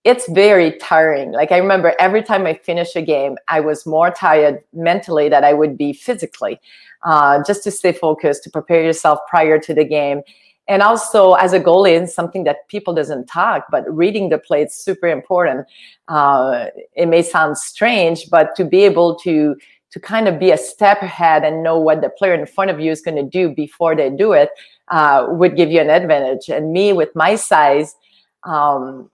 it's 0.05 0.29
very 0.29 0.77
tiring. 0.77 1.31
Like 1.31 1.51
I 1.51 1.57
remember 1.57 1.93
every 1.99 2.21
time 2.21 2.45
I 2.45 2.53
finish 2.53 2.95
a 2.95 3.01
game, 3.01 3.37
I 3.47 3.59
was 3.59 3.85
more 3.87 4.11
tired 4.11 4.63
mentally 4.71 5.27
than 5.29 5.43
I 5.43 5.51
would 5.53 5.77
be 5.77 5.91
physically. 5.93 6.61
Uh, 7.03 7.43
just 7.45 7.63
to 7.63 7.71
stay 7.71 7.91
focused, 7.91 8.43
to 8.43 8.49
prepare 8.49 8.83
yourself 8.83 9.19
prior 9.27 9.59
to 9.59 9.73
the 9.73 9.83
game. 9.83 10.21
And 10.67 10.81
also, 10.81 11.33
as 11.33 11.53
a 11.53 11.59
goalie, 11.59 12.01
it's 12.01 12.15
something 12.15 12.45
that 12.45 12.67
people 12.67 12.95
doesn't 12.95 13.27
talk, 13.27 13.65
but 13.69 13.83
reading 13.95 14.29
the 14.29 14.39
play 14.39 14.63
is 14.63 14.73
super 14.73 15.07
important. 15.07 15.67
Uh, 16.07 16.67
it 16.95 17.07
may 17.07 17.21
sound 17.21 17.59
strange, 17.59 18.27
but 18.31 18.55
to 18.55 18.65
be 18.65 18.85
able 18.85 19.15
to 19.17 19.55
to 19.91 19.99
kind 19.99 20.27
of 20.27 20.39
be 20.39 20.51
a 20.51 20.57
step 20.57 21.01
ahead 21.01 21.45
and 21.45 21.63
know 21.63 21.79
what 21.79 22.01
the 22.01 22.09
player 22.09 22.33
in 22.33 22.45
front 22.45 22.69
of 22.69 22.79
you 22.81 22.91
is 22.91 23.01
going 23.01 23.15
to 23.15 23.23
do 23.23 23.49
before 23.49 23.95
they 23.95 24.09
do 24.09 24.33
it 24.33 24.49
uh, 24.89 25.25
would 25.29 25.55
give 25.55 25.71
you 25.71 25.79
an 25.79 25.89
advantage. 25.89 26.49
And 26.49 26.73
me, 26.73 26.91
with 26.91 27.15
my 27.15 27.35
size, 27.35 27.95
um, 28.43 29.09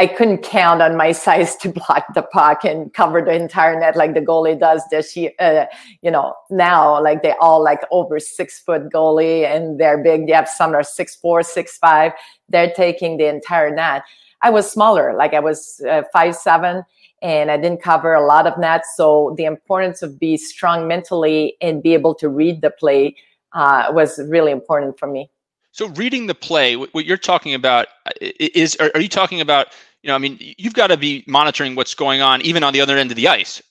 I 0.00 0.06
couldn't 0.06 0.38
count 0.38 0.80
on 0.80 0.96
my 0.96 1.12
size 1.26 1.56
to 1.56 1.68
block 1.68 2.06
the 2.14 2.22
puck 2.22 2.64
and 2.64 2.92
cover 2.94 3.20
the 3.20 3.34
entire 3.34 3.78
net 3.78 3.96
like 3.96 4.14
the 4.14 4.22
goalie 4.22 4.58
does 4.58 4.82
this 4.90 5.14
year. 5.14 5.32
Uh, 5.38 5.66
you 6.00 6.10
know, 6.10 6.34
now 6.48 7.02
like 7.02 7.22
they 7.22 7.34
all 7.38 7.62
like 7.62 7.80
over 7.90 8.18
six 8.18 8.60
foot 8.60 8.90
goalie 8.90 9.44
and 9.44 9.78
they're 9.78 10.02
big. 10.02 10.26
They 10.26 10.32
have 10.32 10.48
some 10.48 10.74
are 10.74 10.82
six 10.82 11.16
four, 11.16 11.42
six 11.42 11.76
five. 11.76 12.12
They're 12.48 12.72
taking 12.72 13.18
the 13.18 13.26
entire 13.26 13.70
net. 13.70 14.02
I 14.40 14.48
was 14.48 14.70
smaller, 14.70 15.12
like 15.12 15.34
I 15.34 15.40
was 15.40 15.82
uh, 15.86 16.04
five 16.14 16.34
seven, 16.34 16.82
and 17.20 17.50
I 17.50 17.58
didn't 17.58 17.82
cover 17.82 18.14
a 18.14 18.24
lot 18.24 18.46
of 18.46 18.58
nets. 18.58 18.94
So 18.96 19.34
the 19.36 19.44
importance 19.44 20.00
of 20.00 20.18
be 20.18 20.38
strong 20.38 20.88
mentally 20.88 21.58
and 21.60 21.82
be 21.82 21.92
able 21.92 22.14
to 22.14 22.28
read 22.30 22.62
the 22.62 22.70
play 22.70 23.16
uh, 23.52 23.90
was 23.92 24.18
really 24.28 24.50
important 24.50 24.98
for 24.98 25.08
me. 25.08 25.30
So 25.72 25.88
reading 25.88 26.26
the 26.26 26.34
play, 26.34 26.74
what 26.74 27.04
you're 27.04 27.16
talking 27.16 27.54
about 27.54 27.86
uh, 28.06 28.10
is, 28.20 28.76
are, 28.76 29.00
you 29.00 29.08
talking 29.08 29.40
about, 29.40 29.68
you 30.02 30.08
know, 30.08 30.14
I 30.14 30.18
mean, 30.18 30.38
you've 30.40 30.74
got 30.74 30.88
to 30.88 30.96
be 30.96 31.24
monitoring 31.26 31.74
what's 31.74 31.94
going 31.94 32.20
on 32.20 32.40
even 32.42 32.62
on 32.62 32.72
the 32.72 32.80
other 32.80 32.96
end 32.96 33.10
of 33.10 33.16
the 33.16 33.28
ice. 33.28 33.62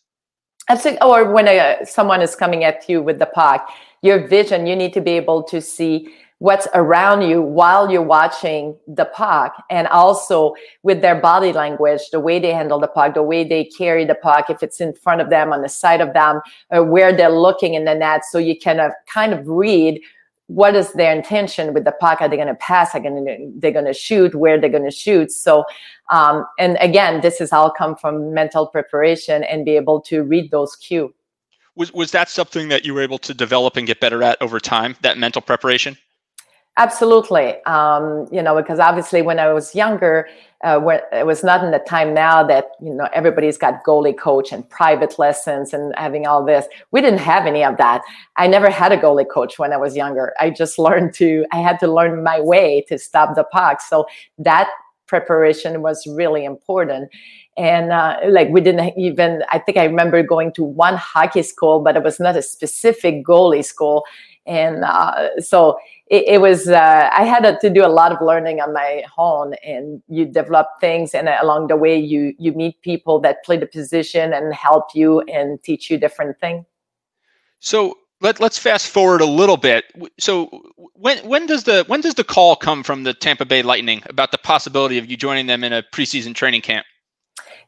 Absolutely. 0.69 1.01
Or 1.01 1.31
when 1.31 1.48
a, 1.48 1.77
someone 1.86 2.21
is 2.21 2.36
coming 2.36 2.63
at 2.63 2.88
you 2.88 3.01
with 3.01 3.17
the 3.17 3.25
puck, 3.25 3.69
your 4.01 4.27
vision, 4.27 4.67
you 4.67 4.75
need 4.75 4.93
to 4.93 5.01
be 5.01 5.12
able 5.12 5.43
to 5.43 5.59
see 5.59 6.13
what's 6.38 6.67
around 6.74 7.21
you 7.24 7.41
while 7.41 7.91
you're 7.91 8.01
watching 8.01 8.77
the 8.88 9.05
puck 9.05 9.62
and 9.69 9.88
also 9.88 10.53
with 10.83 11.01
their 11.01 11.19
body 11.19 11.51
language 11.51 12.01
the 12.12 12.19
way 12.19 12.39
they 12.39 12.53
handle 12.53 12.79
the 12.79 12.88
puck 12.88 13.13
the 13.13 13.21
way 13.21 13.43
they 13.43 13.65
carry 13.65 14.05
the 14.05 14.15
puck 14.15 14.50
if 14.50 14.63
it's 14.63 14.79
in 14.79 14.93
front 14.93 15.19
of 15.19 15.29
them 15.29 15.51
on 15.51 15.62
the 15.62 15.67
side 15.67 16.00
of 16.00 16.13
them 16.13 16.39
where 16.89 17.12
they're 17.12 17.29
looking 17.29 17.74
in 17.74 17.83
the 17.83 17.93
net 17.93 18.24
so 18.24 18.38
you 18.38 18.57
can 18.57 18.79
uh, 18.79 18.89
kind 19.13 19.33
of 19.33 19.45
read 19.50 20.00
what 20.49 20.75
is 20.75 20.91
their 20.93 21.15
intention 21.15 21.75
with 21.75 21.85
the 21.85 21.91
puck? 21.91 22.21
Are 22.21 22.27
they 22.27 22.35
going 22.35 22.47
to 22.47 22.55
pass? 22.55 22.95
Are 22.95 22.99
they 22.99 23.51
they're 23.57 23.71
going 23.71 23.85
to 23.85 23.93
shoot? 23.93 24.33
Where 24.33 24.59
they're 24.59 24.69
going 24.69 24.83
to 24.83 24.91
shoot? 24.91 25.31
So, 25.31 25.63
um, 26.09 26.43
and 26.57 26.75
again, 26.81 27.21
this 27.21 27.39
is 27.39 27.53
all 27.53 27.69
come 27.69 27.95
from 27.95 28.33
mental 28.33 28.65
preparation 28.65 29.43
and 29.43 29.63
be 29.63 29.75
able 29.75 30.01
to 30.01 30.23
read 30.23 30.49
those 30.49 30.75
cues. 30.75 31.11
was 31.75 31.93
was 31.93 32.11
that 32.11 32.29
something 32.29 32.69
that 32.69 32.83
you 32.83 32.95
were 32.95 33.03
able 33.03 33.19
to 33.19 33.33
develop 33.33 33.77
and 33.77 33.85
get 33.85 33.99
better 33.99 34.23
at 34.23 34.41
over 34.41 34.59
time? 34.59 34.95
That 35.01 35.19
mental 35.19 35.41
preparation. 35.41 35.97
Absolutely. 36.77 37.61
Um, 37.65 38.27
you 38.31 38.41
know, 38.41 38.55
because 38.55 38.79
obviously 38.79 39.21
when 39.21 39.37
I 39.37 39.53
was 39.53 39.75
younger, 39.75 40.27
uh, 40.63 40.79
where 40.79 41.03
it 41.11 41.25
was 41.25 41.43
not 41.43 41.63
in 41.63 41.71
the 41.71 41.79
time 41.79 42.13
now 42.13 42.43
that 42.43 42.71
you 42.81 42.93
know 42.93 43.07
everybody's 43.13 43.57
got 43.57 43.83
goalie 43.83 44.17
coach 44.17 44.51
and 44.51 44.69
private 44.69 45.17
lessons 45.17 45.73
and 45.73 45.93
having 45.97 46.27
all 46.27 46.43
this. 46.45 46.67
We 46.91 47.01
didn't 47.01 47.19
have 47.19 47.45
any 47.45 47.63
of 47.63 47.77
that. 47.77 48.01
I 48.35 48.47
never 48.47 48.69
had 48.69 48.91
a 48.91 48.97
goalie 48.97 49.29
coach 49.29 49.57
when 49.57 49.71
I 49.73 49.77
was 49.77 49.95
younger. 49.95 50.33
I 50.39 50.49
just 50.49 50.77
learned 50.87 51.13
to. 51.15 51.45
I 51.51 51.57
had 51.57 51.79
to 51.79 51.87
learn 51.87 52.23
my 52.23 52.39
way 52.39 52.85
to 52.89 52.97
stop 52.97 53.35
the 53.35 53.43
puck. 53.45 53.81
So 53.81 54.05
that 54.37 54.69
preparation 55.07 55.81
was 55.81 56.05
really 56.07 56.45
important 56.45 57.09
and 57.57 57.91
uh, 57.91 58.17
like 58.27 58.47
we 58.49 58.61
didn't 58.61 58.95
even 58.95 59.43
i 59.51 59.57
think 59.57 59.75
i 59.75 59.83
remember 59.83 60.21
going 60.21 60.53
to 60.53 60.63
one 60.63 60.95
hockey 60.95 61.41
school 61.41 61.81
but 61.81 61.95
it 61.97 62.03
was 62.03 62.19
not 62.19 62.37
a 62.37 62.43
specific 62.43 63.25
goalie 63.25 63.65
school 63.65 64.05
and 64.45 64.83
uh, 64.83 65.29
so 65.39 65.77
it, 66.09 66.27
it 66.27 66.41
was 66.41 66.67
uh, 66.67 67.09
i 67.13 67.23
had 67.23 67.59
to 67.59 67.69
do 67.69 67.85
a 67.85 67.87
lot 67.87 68.11
of 68.11 68.21
learning 68.21 68.59
on 68.59 68.73
my 68.73 69.03
own 69.17 69.53
and 69.63 70.01
you 70.07 70.25
develop 70.25 70.67
things 70.81 71.13
and 71.13 71.29
along 71.41 71.67
the 71.67 71.75
way 71.75 71.97
you 71.97 72.33
you 72.37 72.51
meet 72.53 72.81
people 72.81 73.19
that 73.19 73.43
play 73.43 73.57
the 73.57 73.67
position 73.67 74.33
and 74.33 74.53
help 74.53 74.95
you 74.95 75.21
and 75.21 75.61
teach 75.63 75.89
you 75.89 75.97
different 75.97 76.39
things 76.39 76.65
so 77.59 77.95
let, 78.21 78.39
let's 78.39 78.57
fast 78.57 78.89
forward 78.89 79.21
a 79.21 79.25
little 79.25 79.57
bit. 79.57 79.85
So 80.19 80.47
when 80.93 81.17
when 81.27 81.45
does 81.45 81.63
the 81.63 81.83
when 81.87 82.01
does 82.01 82.15
the 82.15 82.23
call 82.23 82.55
come 82.55 82.83
from 82.83 83.03
the 83.03 83.13
tampa 83.13 83.45
bay 83.45 83.61
lightning 83.61 84.03
about 84.07 84.31
the 84.31 84.37
possibility 84.37 84.97
of 84.97 85.09
you 85.09 85.15
joining 85.15 85.47
them 85.47 85.63
in 85.63 85.71
a 85.71 85.83
preseason 85.83 86.35
training 86.35 86.61
camp 86.61 86.85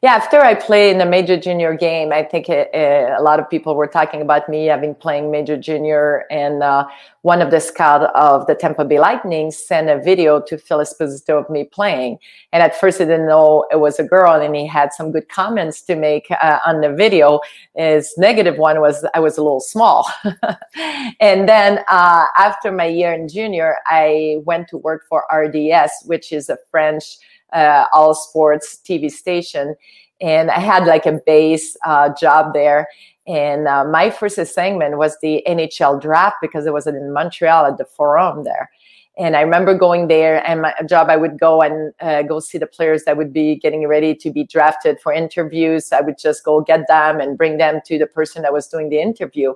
yeah, 0.02 0.14
after 0.14 0.40
I 0.40 0.54
played 0.54 0.96
in 0.96 1.00
a 1.00 1.06
major 1.06 1.36
junior 1.36 1.76
game, 1.76 2.12
I 2.12 2.24
think 2.24 2.48
it, 2.48 2.74
it, 2.74 3.08
a 3.16 3.22
lot 3.22 3.38
of 3.38 3.48
people 3.48 3.76
were 3.76 3.86
talking 3.86 4.20
about 4.20 4.48
me 4.48 4.66
having 4.66 4.96
playing 4.96 5.30
major 5.30 5.56
junior, 5.56 6.24
and 6.28 6.60
uh, 6.60 6.88
one 7.20 7.40
of 7.40 7.52
the 7.52 7.60
scout 7.60 8.12
of 8.16 8.48
the 8.48 8.56
Tampa 8.56 8.84
Bay 8.84 8.98
Lightning 8.98 9.52
sent 9.52 9.88
a 9.88 10.00
video 10.00 10.40
to 10.40 10.58
Phil 10.58 10.78
Esposito 10.78 11.44
of 11.44 11.48
me 11.48 11.62
playing. 11.62 12.18
And 12.52 12.64
at 12.64 12.74
first, 12.80 13.00
I 13.00 13.04
didn't 13.04 13.28
know 13.28 13.64
it 13.70 13.78
was 13.78 14.00
a 14.00 14.02
girl, 14.02 14.32
and 14.32 14.56
he 14.56 14.66
had 14.66 14.92
some 14.92 15.12
good 15.12 15.28
comments 15.28 15.82
to 15.82 15.94
make 15.94 16.26
uh, 16.32 16.58
on 16.66 16.80
the 16.80 16.92
video. 16.92 17.38
His 17.76 18.12
negative 18.18 18.58
one 18.58 18.80
was 18.80 19.06
I 19.14 19.20
was 19.20 19.38
a 19.38 19.42
little 19.44 19.60
small. 19.60 20.10
and 21.20 21.48
then 21.48 21.78
uh, 21.88 22.26
after 22.36 22.72
my 22.72 22.86
year 22.86 23.12
in 23.12 23.28
junior, 23.28 23.76
I 23.86 24.38
went 24.44 24.66
to 24.70 24.78
work 24.78 25.04
for 25.08 25.22
RDS, 25.32 26.06
which 26.06 26.32
is 26.32 26.48
a 26.48 26.58
French 26.72 27.18
uh, 27.52 27.86
all 27.92 28.14
sports 28.14 28.78
TV 28.84 29.10
station. 29.10 29.74
And 30.20 30.50
I 30.50 30.60
had 30.60 30.86
like 30.86 31.06
a 31.06 31.20
base 31.26 31.76
uh, 31.84 32.10
job 32.18 32.54
there. 32.54 32.88
And 33.26 33.68
uh, 33.68 33.84
my 33.84 34.10
first 34.10 34.38
assignment 34.38 34.98
was 34.98 35.16
the 35.22 35.42
NHL 35.46 36.00
draft 36.00 36.36
because 36.40 36.66
it 36.66 36.72
was 36.72 36.86
in 36.86 37.12
Montreal 37.12 37.66
at 37.66 37.78
the 37.78 37.84
Forum 37.84 38.44
there. 38.44 38.70
And 39.18 39.36
I 39.36 39.42
remember 39.42 39.76
going 39.76 40.08
there, 40.08 40.44
and 40.48 40.62
my 40.62 40.72
job, 40.88 41.10
I 41.10 41.16
would 41.16 41.38
go 41.38 41.60
and 41.60 41.92
uh, 42.00 42.22
go 42.22 42.40
see 42.40 42.56
the 42.56 42.66
players 42.66 43.04
that 43.04 43.18
would 43.18 43.30
be 43.30 43.56
getting 43.56 43.86
ready 43.86 44.14
to 44.14 44.30
be 44.30 44.44
drafted 44.44 44.98
for 45.00 45.12
interviews. 45.12 45.92
I 45.92 46.00
would 46.00 46.16
just 46.18 46.44
go 46.44 46.62
get 46.62 46.88
them 46.88 47.20
and 47.20 47.36
bring 47.36 47.58
them 47.58 47.80
to 47.84 47.98
the 47.98 48.06
person 48.06 48.40
that 48.40 48.54
was 48.54 48.68
doing 48.68 48.88
the 48.88 49.02
interview. 49.02 49.52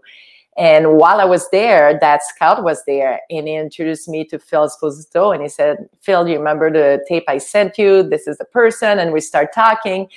And 0.57 0.97
while 0.97 1.21
I 1.21 1.25
was 1.25 1.51
there, 1.51 1.99
that 2.01 2.23
scout 2.25 2.65
was 2.65 2.83
there 2.87 3.21
and 3.31 3.47
he 3.47 3.57
introduced 3.57 4.09
me 4.09 4.25
to 4.27 4.39
Phil 4.39 4.67
Esposito. 4.67 5.35
And 5.35 5.43
he 5.43 5.49
said, 5.49 5.89
Phil, 6.01 6.27
you 6.27 6.39
remember 6.39 6.73
the 6.73 7.05
tape 7.07 7.25
I 7.29 7.39
sent 7.39 7.77
you? 7.77 8.03
This 8.03 8.27
is 8.27 8.39
the 8.39 8.47
person. 8.47 8.99
And 8.99 9.13
we 9.13 9.21
start 9.21 9.53
talking. 9.53 10.09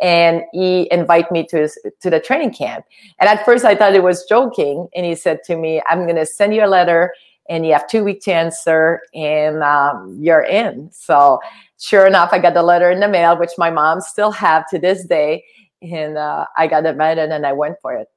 And 0.00 0.42
he 0.52 0.88
invited 0.92 1.32
me 1.32 1.44
to, 1.48 1.68
to 2.00 2.10
the 2.10 2.20
training 2.20 2.54
camp. 2.54 2.84
And 3.18 3.28
at 3.28 3.44
first 3.44 3.64
I 3.64 3.74
thought 3.74 3.94
it 3.94 4.04
was 4.04 4.24
joking. 4.26 4.88
And 4.94 5.04
he 5.04 5.16
said 5.16 5.40
to 5.46 5.56
me, 5.56 5.82
I'm 5.88 6.04
going 6.04 6.16
to 6.16 6.26
send 6.26 6.54
you 6.54 6.64
a 6.64 6.68
letter 6.68 7.12
and 7.48 7.66
you 7.66 7.72
have 7.72 7.88
two 7.88 8.04
weeks 8.04 8.26
to 8.26 8.34
answer 8.34 9.00
and 9.14 9.64
um, 9.64 10.16
you're 10.20 10.42
in. 10.42 10.90
So 10.92 11.40
sure 11.80 12.06
enough, 12.06 12.28
I 12.32 12.38
got 12.38 12.54
the 12.54 12.62
letter 12.62 12.90
in 12.90 13.00
the 13.00 13.08
mail, 13.08 13.36
which 13.36 13.52
my 13.58 13.70
mom 13.70 14.00
still 14.00 14.30
have 14.30 14.68
to 14.68 14.78
this 14.78 15.04
day. 15.04 15.44
And 15.82 16.16
uh, 16.16 16.46
I 16.56 16.68
got 16.68 16.86
invited 16.86 17.30
and 17.30 17.44
I 17.44 17.52
went 17.52 17.76
for 17.80 17.94
it. 17.94 18.08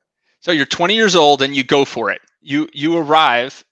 So 0.41 0.51
you're 0.51 0.65
20 0.65 0.95
years 0.95 1.15
old 1.15 1.41
and 1.41 1.55
you 1.55 1.63
go 1.63 1.85
for 1.85 2.09
it. 2.09 2.21
You 2.41 2.67
you 2.73 2.97
arrive. 2.97 3.63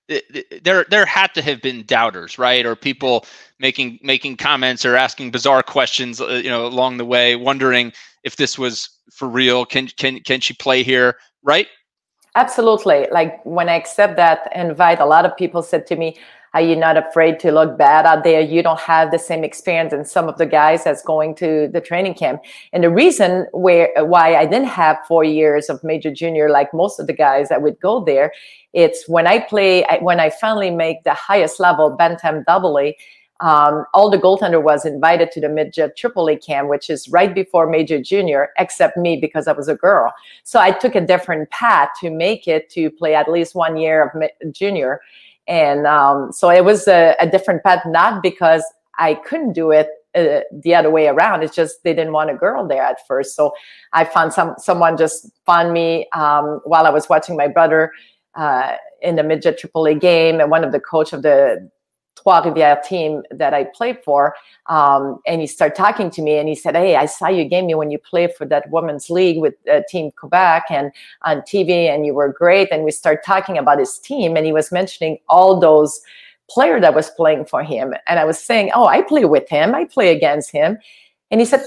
There 0.62 0.86
there 0.90 1.06
had 1.06 1.34
to 1.34 1.42
have 1.42 1.62
been 1.62 1.84
doubters, 1.86 2.38
right? 2.38 2.66
Or 2.66 2.76
people 2.76 3.26
making 3.60 4.00
making 4.04 4.38
comments 4.38 4.86
or 4.86 4.96
asking 4.96 5.32
bizarre 5.32 5.64
questions, 5.64 6.22
uh, 6.22 6.28
you 6.44 6.50
know, 6.50 6.68
along 6.68 6.98
the 6.98 7.06
way, 7.06 7.36
wondering 7.36 7.92
if 8.24 8.36
this 8.36 8.60
was 8.60 8.90
for 9.12 9.28
real. 9.28 9.66
Can 9.66 9.88
can 9.88 10.20
can 10.20 10.40
she 10.40 10.54
play 10.54 10.84
here, 10.84 11.18
right? 11.44 11.68
Absolutely. 12.36 13.08
Like 13.12 13.44
when 13.44 13.70
I 13.70 13.74
accept 13.74 14.16
that 14.18 14.52
invite, 14.56 15.00
a 15.00 15.06
lot 15.06 15.26
of 15.26 15.36
people 15.36 15.64
said 15.64 15.88
to 15.88 15.96
me, 15.96 16.18
are 16.54 16.62
you 16.62 16.76
not 16.76 16.98
afraid 16.98 17.40
to 17.42 17.52
look 17.52 17.78
bad 17.78 18.06
out 18.06 18.24
there? 18.24 18.42
You 18.42 18.64
don't 18.64 18.80
have 18.80 19.12
the 19.12 19.20
same 19.20 19.44
experience 19.44 19.94
as 19.94 20.12
some 20.12 20.28
of 20.28 20.38
the 20.38 20.46
guys 20.46 20.84
that's 20.84 21.04
going 21.04 21.36
to 21.36 21.70
the 21.72 21.82
training 21.82 22.16
camp. 22.16 22.42
And 22.74 22.84
the 22.84 22.90
reason 22.90 23.46
where 23.52 23.90
why 24.04 24.36
I 24.36 24.46
didn't 24.46 24.68
have 24.70 24.98
four 25.08 25.24
years 25.24 25.70
of 25.70 25.84
major 25.84 26.12
junior 26.12 26.50
like 26.50 26.74
most 26.74 27.00
of 27.00 27.08
the 27.08 27.14
guys 27.14 27.50
that 27.50 27.62
would 27.62 27.80
go 27.80 28.04
there, 28.04 28.34
it's 28.74 29.08
when 29.08 29.28
I 29.28 29.40
play 29.40 29.86
when 30.02 30.20
I 30.20 30.30
finally 30.30 30.72
make 30.72 31.04
the 31.04 31.14
highest 31.14 31.60
level 31.60 31.92
bantam 31.92 32.44
double 32.48 32.80
A. 32.80 32.96
Um, 33.42 33.86
all 33.94 34.10
the 34.10 34.18
goaltender 34.18 34.62
was 34.62 34.86
invited 34.86 35.32
to 35.32 35.40
the 35.40 35.48
midget 35.48 35.96
triple 35.96 36.28
A 36.30 36.36
camp, 36.36 36.68
which 36.68 36.90
is 36.90 37.08
right 37.08 37.34
before 37.34 37.70
major 37.70 38.02
junior, 38.02 38.50
except 38.58 38.98
me 38.98 39.16
because 39.16 39.48
I 39.48 39.54
was 39.54 39.70
a 39.70 39.76
girl. 39.76 40.14
So 40.44 40.60
I 40.60 40.72
took 40.72 40.94
a 40.94 41.00
different 41.00 41.50
path 41.50 41.90
to 42.02 42.10
make 42.10 42.50
it 42.50 42.70
to 42.72 42.92
play 42.92 43.16
at 43.16 43.32
least 43.32 43.56
one 43.56 43.78
year 43.78 44.12
of 44.14 44.54
junior. 44.54 45.00
And 45.50 45.88
um, 45.88 46.32
so 46.32 46.50
it 46.50 46.64
was 46.64 46.88
a, 46.88 47.16
a, 47.20 47.28
different 47.28 47.64
path, 47.64 47.82
not 47.88 48.22
because 48.22 48.64
I 49.00 49.16
couldn't 49.16 49.54
do 49.54 49.72
it 49.72 49.90
uh, 50.16 50.42
the 50.52 50.76
other 50.76 50.92
way 50.92 51.08
around. 51.08 51.42
It's 51.42 51.56
just 51.56 51.84
they 51.84 51.94
didn't 51.94 52.14
want 52.14 52.30
a 52.30 52.36
girl 52.36 52.68
there 52.68 52.84
at 52.84 53.06
first. 53.08 53.36
So 53.36 53.54
I 53.92 54.06
found 54.06 54.32
some 54.32 54.54
someone 54.60 54.96
just 54.96 55.28
found 55.48 55.74
me 55.74 56.08
um, 56.14 56.62
while 56.66 56.86
I 56.86 56.92
was 56.92 57.10
watching 57.10 57.36
my 57.36 57.48
brother 57.48 57.92
uh, 58.36 58.76
in 59.02 59.16
the 59.16 59.24
midget 59.24 59.60
AAA 59.60 60.00
game, 60.00 60.40
and 60.40 60.52
one 60.52 60.64
of 60.64 60.72
the 60.72 60.80
coach 60.80 61.14
of 61.14 61.24
the 61.24 61.68
Trois 62.22 62.42
Rivières 62.42 62.84
team 62.84 63.24
that 63.32 63.54
I 63.54 63.64
played 63.64 64.04
for. 64.04 64.36
Um, 64.68 65.20
and 65.26 65.42
he 65.42 65.48
started 65.48 65.76
talking 65.76 66.10
to 66.12 66.22
me 66.22 66.38
and 66.38 66.50
he 66.50 66.56
said, 66.56 66.76
Hey, 66.76 66.96
I 66.96 67.06
saw 67.06 67.28
you 67.28 67.46
game 67.46 67.68
me 67.68 67.76
when 67.76 67.92
you 67.92 67.98
played 67.98 68.34
for 68.36 68.46
that 68.46 68.70
women's 68.70 69.10
league 69.10 69.40
with 69.40 69.56
uh, 69.72 69.82
Team 69.88 70.12
Quebec 70.12 70.66
and 70.70 70.92
on 71.24 71.42
TV, 71.42 71.90
and 71.90 72.06
you 72.06 72.14
were 72.14 72.32
great. 72.32 72.70
And 72.72 72.84
we 72.84 72.92
started 72.92 73.22
talking 73.26 73.58
about 73.58 73.80
his 73.80 73.98
team, 73.98 74.36
and 74.36 74.46
he 74.46 74.52
was 74.52 74.72
mentioning 74.72 75.18
all 75.28 75.60
those 75.60 76.02
player 76.50 76.80
that 76.80 76.96
was 76.96 77.10
playing 77.12 77.46
for 77.46 77.64
him. 77.64 77.94
And 78.08 78.20
I 78.20 78.26
was 78.26 78.40
saying, 78.40 78.72
Oh, 78.74 78.86
I 78.86 79.02
play 79.02 79.26
with 79.26 79.48
him, 79.50 79.76
I 79.76 79.86
play 79.86 80.16
against 80.16 80.52
him. 80.52 80.78
And 81.32 81.40
he 81.40 81.46
said, 81.46 81.64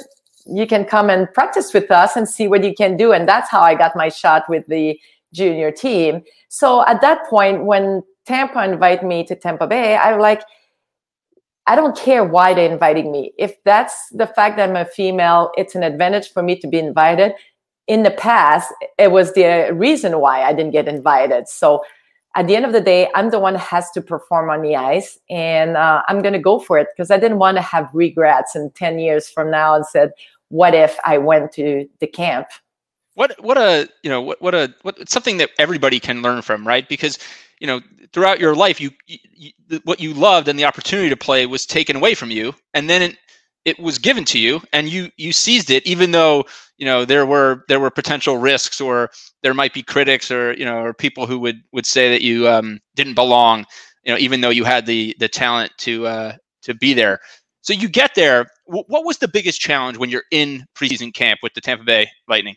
You 0.46 0.66
can 0.66 0.84
come 0.84 1.08
and 1.08 1.32
practice 1.32 1.72
with 1.72 1.90
us 1.90 2.16
and 2.16 2.28
see 2.28 2.48
what 2.48 2.64
you 2.64 2.74
can 2.74 2.96
do. 2.96 3.12
And 3.12 3.28
that's 3.28 3.50
how 3.50 3.60
I 3.60 3.74
got 3.74 3.96
my 3.96 4.08
shot 4.08 4.48
with 4.48 4.66
the 4.66 4.98
junior 5.32 5.70
team. 5.70 6.22
So 6.48 6.86
at 6.86 7.00
that 7.00 7.26
point, 7.30 7.64
when 7.64 8.02
Tampa 8.26 8.64
invite 8.64 9.02
me 9.02 9.24
to 9.26 9.36
Tampa 9.36 9.66
Bay, 9.66 9.96
I 9.96 10.12
was 10.12 10.22
like, 10.22 10.42
I 11.66 11.76
don't 11.76 11.96
care 11.96 12.24
why 12.24 12.54
they're 12.54 12.70
inviting 12.70 13.12
me. 13.12 13.32
If 13.38 13.62
that's 13.64 14.08
the 14.10 14.26
fact 14.26 14.56
that 14.56 14.68
I'm 14.68 14.76
a 14.76 14.84
female, 14.84 15.52
it's 15.56 15.74
an 15.74 15.82
advantage 15.82 16.32
for 16.32 16.42
me 16.42 16.58
to 16.58 16.66
be 16.66 16.78
invited. 16.78 17.34
In 17.86 18.02
the 18.02 18.10
past, 18.10 18.72
it 18.98 19.12
was 19.12 19.32
the 19.34 19.70
reason 19.72 20.20
why 20.20 20.42
I 20.42 20.52
didn't 20.52 20.72
get 20.72 20.88
invited. 20.88 21.48
So 21.48 21.84
at 22.34 22.46
the 22.46 22.56
end 22.56 22.64
of 22.64 22.72
the 22.72 22.80
day, 22.80 23.08
I'm 23.14 23.30
the 23.30 23.38
one 23.38 23.54
has 23.56 23.90
to 23.92 24.00
perform 24.00 24.50
on 24.50 24.62
the 24.62 24.74
ice, 24.74 25.18
and 25.28 25.76
uh, 25.76 26.02
I'm 26.08 26.22
going 26.22 26.32
to 26.32 26.38
go 26.38 26.58
for 26.58 26.78
it 26.78 26.88
because 26.96 27.10
I 27.10 27.18
didn't 27.18 27.38
want 27.38 27.58
to 27.58 27.62
have 27.62 27.90
regrets 27.92 28.56
in 28.56 28.70
10 28.70 28.98
years 28.98 29.28
from 29.28 29.50
now 29.50 29.74
and 29.74 29.84
said, 29.84 30.12
what 30.48 30.74
if 30.74 30.98
I 31.04 31.18
went 31.18 31.52
to 31.52 31.88
the 32.00 32.06
camp? 32.06 32.48
What 33.14 33.34
what 33.42 33.58
a 33.58 33.88
you 34.02 34.10
know 34.10 34.22
what 34.22 34.40
what 34.40 34.54
a 34.54 34.74
what 34.82 35.08
something 35.08 35.36
that 35.38 35.50
everybody 35.58 36.00
can 36.00 36.22
learn 36.22 36.42
from, 36.42 36.66
right? 36.66 36.88
Because 36.88 37.18
you 37.60 37.66
know 37.66 37.80
throughout 38.12 38.40
your 38.40 38.54
life 38.54 38.80
you, 38.80 38.90
you, 39.06 39.50
what 39.84 40.00
you 40.00 40.12
loved 40.14 40.48
and 40.48 40.58
the 40.58 40.64
opportunity 40.64 41.08
to 41.08 41.16
play 41.16 41.46
was 41.46 41.64
taken 41.64 41.96
away 41.96 42.14
from 42.14 42.30
you 42.30 42.54
and 42.74 42.90
then 42.90 43.02
it, 43.02 43.16
it 43.64 43.78
was 43.78 43.98
given 43.98 44.24
to 44.24 44.38
you 44.38 44.60
and 44.72 44.88
you 44.88 45.10
you 45.16 45.32
seized 45.32 45.70
it 45.70 45.86
even 45.86 46.10
though 46.10 46.44
you 46.78 46.84
know 46.84 47.04
there 47.04 47.24
were 47.24 47.64
there 47.68 47.80
were 47.80 47.90
potential 47.90 48.36
risks 48.36 48.80
or 48.80 49.10
there 49.42 49.54
might 49.54 49.72
be 49.72 49.82
critics 49.82 50.30
or 50.30 50.52
you 50.54 50.64
know 50.64 50.78
or 50.78 50.92
people 50.92 51.26
who 51.26 51.38
would 51.38 51.62
would 51.72 51.86
say 51.86 52.10
that 52.10 52.22
you 52.22 52.48
um, 52.48 52.80
didn't 52.96 53.14
belong 53.14 53.64
you 54.04 54.12
know 54.12 54.18
even 54.18 54.40
though 54.40 54.50
you 54.50 54.64
had 54.64 54.86
the 54.86 55.14
the 55.20 55.28
talent 55.28 55.72
to 55.78 56.06
uh, 56.06 56.32
to 56.62 56.74
be 56.74 56.94
there. 56.94 57.20
So 57.62 57.72
you 57.72 57.88
get 57.88 58.14
there. 58.16 58.46
What 58.66 59.04
was 59.04 59.18
the 59.18 59.28
biggest 59.28 59.60
challenge 59.60 59.98
when 59.98 60.10
you're 60.10 60.24
in 60.32 60.64
preseason 60.74 61.14
camp 61.14 61.40
with 61.42 61.54
the 61.54 61.60
Tampa 61.60 61.84
Bay 61.84 62.08
Lightning 62.28 62.56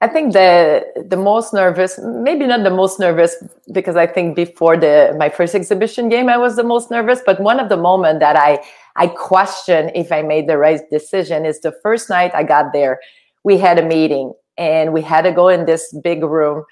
I 0.00 0.08
think 0.08 0.32
the 0.32 0.84
the 1.08 1.16
most 1.16 1.54
nervous, 1.54 1.98
maybe 2.02 2.46
not 2.46 2.62
the 2.64 2.70
most 2.70 3.00
nervous, 3.00 3.36
because 3.72 3.96
I 3.96 4.06
think 4.06 4.36
before 4.36 4.76
the 4.76 5.14
my 5.18 5.28
first 5.30 5.54
exhibition 5.54 6.08
game 6.08 6.28
I 6.28 6.36
was 6.36 6.56
the 6.56 6.64
most 6.64 6.90
nervous. 6.90 7.20
But 7.24 7.40
one 7.40 7.60
of 7.60 7.68
the 7.68 7.76
moment 7.76 8.20
that 8.20 8.36
I 8.36 8.58
I 8.96 9.06
question 9.08 9.90
if 9.94 10.12
I 10.12 10.22
made 10.22 10.48
the 10.48 10.58
right 10.58 10.80
decision 10.90 11.46
is 11.46 11.60
the 11.60 11.72
first 11.82 12.10
night 12.10 12.32
I 12.34 12.42
got 12.42 12.72
there. 12.72 13.00
We 13.44 13.58
had 13.58 13.78
a 13.78 13.86
meeting 13.86 14.32
and 14.58 14.92
we 14.92 15.02
had 15.02 15.22
to 15.22 15.32
go 15.32 15.48
in 15.48 15.66
this 15.66 15.92
big 16.02 16.22
room, 16.22 16.64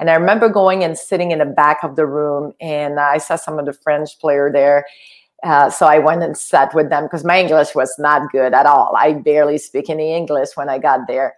And 0.00 0.10
I 0.10 0.14
remember 0.14 0.48
going 0.48 0.82
and 0.82 0.98
sitting 0.98 1.30
in 1.30 1.38
the 1.38 1.44
back 1.44 1.84
of 1.84 1.94
the 1.94 2.06
room, 2.06 2.54
and 2.60 2.98
I 2.98 3.18
saw 3.18 3.36
some 3.36 3.58
of 3.60 3.66
the 3.66 3.72
French 3.72 4.18
player 4.18 4.50
there. 4.52 4.84
Uh, 5.44 5.70
so 5.70 5.86
I 5.86 5.98
went 6.00 6.24
and 6.24 6.36
sat 6.36 6.74
with 6.74 6.90
them 6.90 7.04
because 7.04 7.24
my 7.24 7.38
English 7.40 7.74
was 7.74 7.94
not 7.98 8.32
good 8.32 8.52
at 8.54 8.66
all. 8.66 8.94
I 8.96 9.12
barely 9.12 9.58
speak 9.58 9.88
any 9.90 10.14
English 10.14 10.50
when 10.56 10.68
I 10.68 10.78
got 10.78 11.06
there. 11.06 11.36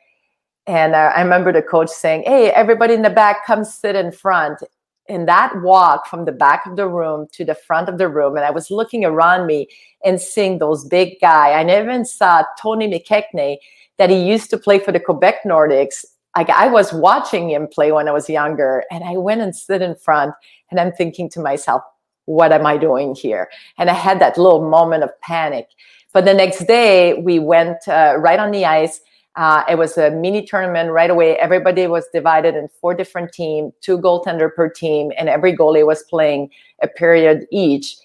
And 0.66 0.94
uh, 0.94 1.12
I 1.14 1.22
remember 1.22 1.52
the 1.52 1.62
coach 1.62 1.90
saying, 1.90 2.24
Hey, 2.26 2.50
everybody 2.50 2.94
in 2.94 3.02
the 3.02 3.10
back, 3.10 3.46
come 3.46 3.64
sit 3.64 3.94
in 3.96 4.12
front. 4.12 4.62
And 5.08 5.28
that 5.28 5.52
walk 5.60 6.06
from 6.06 6.24
the 6.24 6.32
back 6.32 6.64
of 6.64 6.76
the 6.76 6.88
room 6.88 7.26
to 7.32 7.44
the 7.44 7.54
front 7.54 7.90
of 7.90 7.98
the 7.98 8.08
room, 8.08 8.36
and 8.36 8.44
I 8.44 8.50
was 8.50 8.70
looking 8.70 9.04
around 9.04 9.46
me 9.46 9.68
and 10.02 10.18
seeing 10.18 10.58
those 10.58 10.86
big 10.86 11.20
guy. 11.20 11.50
I 11.50 11.62
even 11.62 12.06
saw 12.06 12.42
Tony 12.58 12.88
McKegney 12.88 13.58
that 13.98 14.08
he 14.08 14.16
used 14.16 14.48
to 14.50 14.56
play 14.56 14.78
for 14.78 14.92
the 14.92 15.00
Quebec 15.00 15.42
Nordiques. 15.44 16.06
Like 16.34 16.48
I 16.48 16.68
was 16.68 16.90
watching 16.92 17.50
him 17.50 17.68
play 17.68 17.92
when 17.92 18.08
I 18.08 18.12
was 18.12 18.30
younger, 18.30 18.84
and 18.90 19.04
I 19.04 19.18
went 19.18 19.42
and 19.42 19.54
stood 19.54 19.82
in 19.82 19.94
front, 19.94 20.34
and 20.70 20.80
I'm 20.80 20.92
thinking 20.92 21.28
to 21.30 21.40
myself, 21.40 21.82
what 22.24 22.52
am 22.52 22.64
I 22.64 22.78
doing 22.78 23.14
here? 23.14 23.50
And 23.76 23.90
I 23.90 23.94
had 23.94 24.18
that 24.20 24.38
little 24.38 24.68
moment 24.68 25.04
of 25.04 25.10
panic. 25.20 25.68
But 26.14 26.24
the 26.24 26.32
next 26.32 26.66
day, 26.66 27.14
we 27.14 27.38
went 27.38 27.86
uh, 27.86 28.14
right 28.18 28.38
on 28.38 28.52
the 28.52 28.64
ice 28.64 29.00
uh, 29.36 29.64
it 29.68 29.76
was 29.76 29.98
a 29.98 30.10
mini 30.10 30.44
tournament 30.46 30.90
right 30.90 31.10
away. 31.10 31.36
Everybody 31.38 31.86
was 31.86 32.06
divided 32.12 32.54
in 32.54 32.68
four 32.80 32.94
different 32.94 33.32
teams, 33.32 33.72
two 33.80 33.98
goaltender 33.98 34.54
per 34.54 34.68
team, 34.68 35.10
and 35.18 35.28
every 35.28 35.56
goalie 35.56 35.86
was 35.86 36.04
playing 36.04 36.50
a 36.82 36.88
period 36.88 37.46
each. 37.50 37.96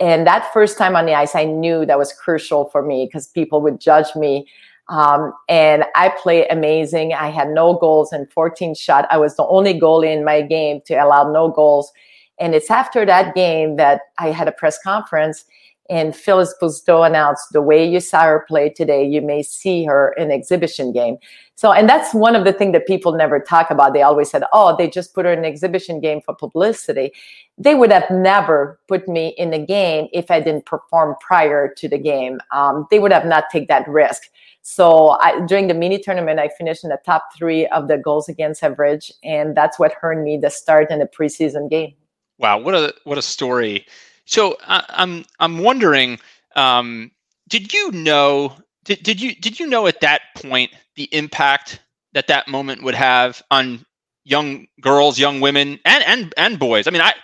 And 0.00 0.26
that 0.26 0.50
first 0.52 0.78
time 0.78 0.96
on 0.96 1.06
the 1.06 1.14
ice, 1.14 1.34
I 1.34 1.44
knew 1.44 1.84
that 1.84 1.98
was 1.98 2.12
crucial 2.12 2.70
for 2.70 2.82
me 2.82 3.06
because 3.06 3.26
people 3.26 3.60
would 3.62 3.80
judge 3.80 4.14
me. 4.16 4.46
Um, 4.88 5.34
and 5.48 5.84
I 5.94 6.14
played 6.22 6.46
amazing. 6.50 7.12
I 7.12 7.28
had 7.28 7.48
no 7.48 7.74
goals 7.74 8.12
and 8.12 8.30
14 8.32 8.74
shot. 8.74 9.06
I 9.10 9.18
was 9.18 9.36
the 9.36 9.46
only 9.46 9.78
goalie 9.78 10.16
in 10.16 10.24
my 10.24 10.40
game 10.40 10.80
to 10.86 10.94
allow 10.94 11.30
no 11.30 11.48
goals. 11.48 11.92
And 12.40 12.54
it's 12.54 12.70
after 12.70 13.04
that 13.04 13.34
game 13.34 13.76
that 13.76 14.02
I 14.18 14.28
had 14.28 14.48
a 14.48 14.52
press 14.52 14.78
conference 14.82 15.44
and 15.88 16.14
Phil 16.14 16.38
Esposito 16.38 17.06
announced 17.06 17.48
the 17.52 17.62
way 17.62 17.88
you 17.88 18.00
saw 18.00 18.24
her 18.24 18.44
play 18.46 18.68
today, 18.68 19.06
you 19.06 19.22
may 19.22 19.42
see 19.42 19.84
her 19.84 20.12
in 20.18 20.30
exhibition 20.30 20.92
game. 20.92 21.16
So, 21.54 21.72
and 21.72 21.88
that's 21.88 22.14
one 22.14 22.36
of 22.36 22.44
the 22.44 22.52
things 22.52 22.72
that 22.74 22.86
people 22.86 23.12
never 23.12 23.40
talk 23.40 23.70
about. 23.70 23.92
They 23.92 24.02
always 24.02 24.30
said, 24.30 24.44
oh, 24.52 24.76
they 24.76 24.88
just 24.88 25.14
put 25.14 25.24
her 25.24 25.32
in 25.32 25.44
exhibition 25.44 25.98
game 25.98 26.20
for 26.20 26.34
publicity. 26.34 27.12
They 27.56 27.74
would 27.74 27.90
have 27.90 28.08
never 28.10 28.78
put 28.86 29.08
me 29.08 29.34
in 29.38 29.50
the 29.50 29.58
game 29.58 30.08
if 30.12 30.30
I 30.30 30.40
didn't 30.40 30.66
perform 30.66 31.16
prior 31.20 31.72
to 31.74 31.88
the 31.88 31.98
game. 31.98 32.38
Um, 32.52 32.86
they 32.90 33.00
would 33.00 33.12
have 33.12 33.26
not 33.26 33.44
take 33.50 33.66
that 33.68 33.88
risk. 33.88 34.22
So 34.62 35.16
I, 35.20 35.40
during 35.46 35.66
the 35.66 35.74
mini 35.74 35.98
tournament, 35.98 36.38
I 36.38 36.50
finished 36.58 36.84
in 36.84 36.90
the 36.90 36.98
top 37.04 37.24
three 37.36 37.66
of 37.68 37.88
the 37.88 37.96
goals 37.96 38.28
against 38.28 38.62
average, 38.62 39.10
and 39.24 39.56
that's 39.56 39.78
what 39.78 39.94
earned 40.02 40.24
me 40.24 40.36
the 40.36 40.50
start 40.50 40.90
in 40.90 40.98
the 40.98 41.06
preseason 41.06 41.70
game. 41.70 41.94
Wow, 42.38 42.58
what 42.58 42.74
a 42.74 42.94
what 43.04 43.18
a 43.18 43.22
story! 43.22 43.86
So 44.28 44.58
I, 44.66 44.78
am 44.78 44.84
I'm, 44.90 45.24
I'm 45.40 45.58
wondering, 45.58 46.18
um, 46.54 47.10
did 47.48 47.72
you 47.72 47.90
know 47.92 48.54
did, 48.84 49.02
did 49.02 49.20
you 49.20 49.34
did 49.34 49.58
you 49.58 49.66
know 49.66 49.86
at 49.86 50.00
that 50.00 50.20
point 50.36 50.70
the 50.96 51.08
impact 51.14 51.80
that 52.12 52.26
that 52.28 52.46
moment 52.46 52.82
would 52.82 52.94
have 52.94 53.42
on 53.50 53.84
young 54.24 54.66
girls, 54.82 55.18
young 55.18 55.40
women, 55.40 55.80
and 55.86 56.04
and 56.04 56.34
and 56.36 56.58
boys? 56.58 56.86
I 56.86 56.90
mean, 56.90 57.00
I 57.02 57.14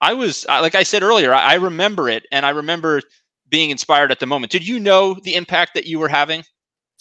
I 0.00 0.14
was 0.14 0.46
like 0.46 0.76
I 0.76 0.84
said 0.84 1.02
earlier, 1.02 1.34
I, 1.34 1.52
I 1.52 1.54
remember 1.54 2.08
it, 2.08 2.26
and 2.30 2.46
I 2.46 2.50
remember 2.50 3.02
being 3.48 3.70
inspired 3.70 4.12
at 4.12 4.20
the 4.20 4.26
moment. 4.26 4.52
Did 4.52 4.66
you 4.66 4.78
know 4.78 5.14
the 5.14 5.34
impact 5.34 5.74
that 5.74 5.86
you 5.86 5.98
were 5.98 6.08
having? 6.08 6.44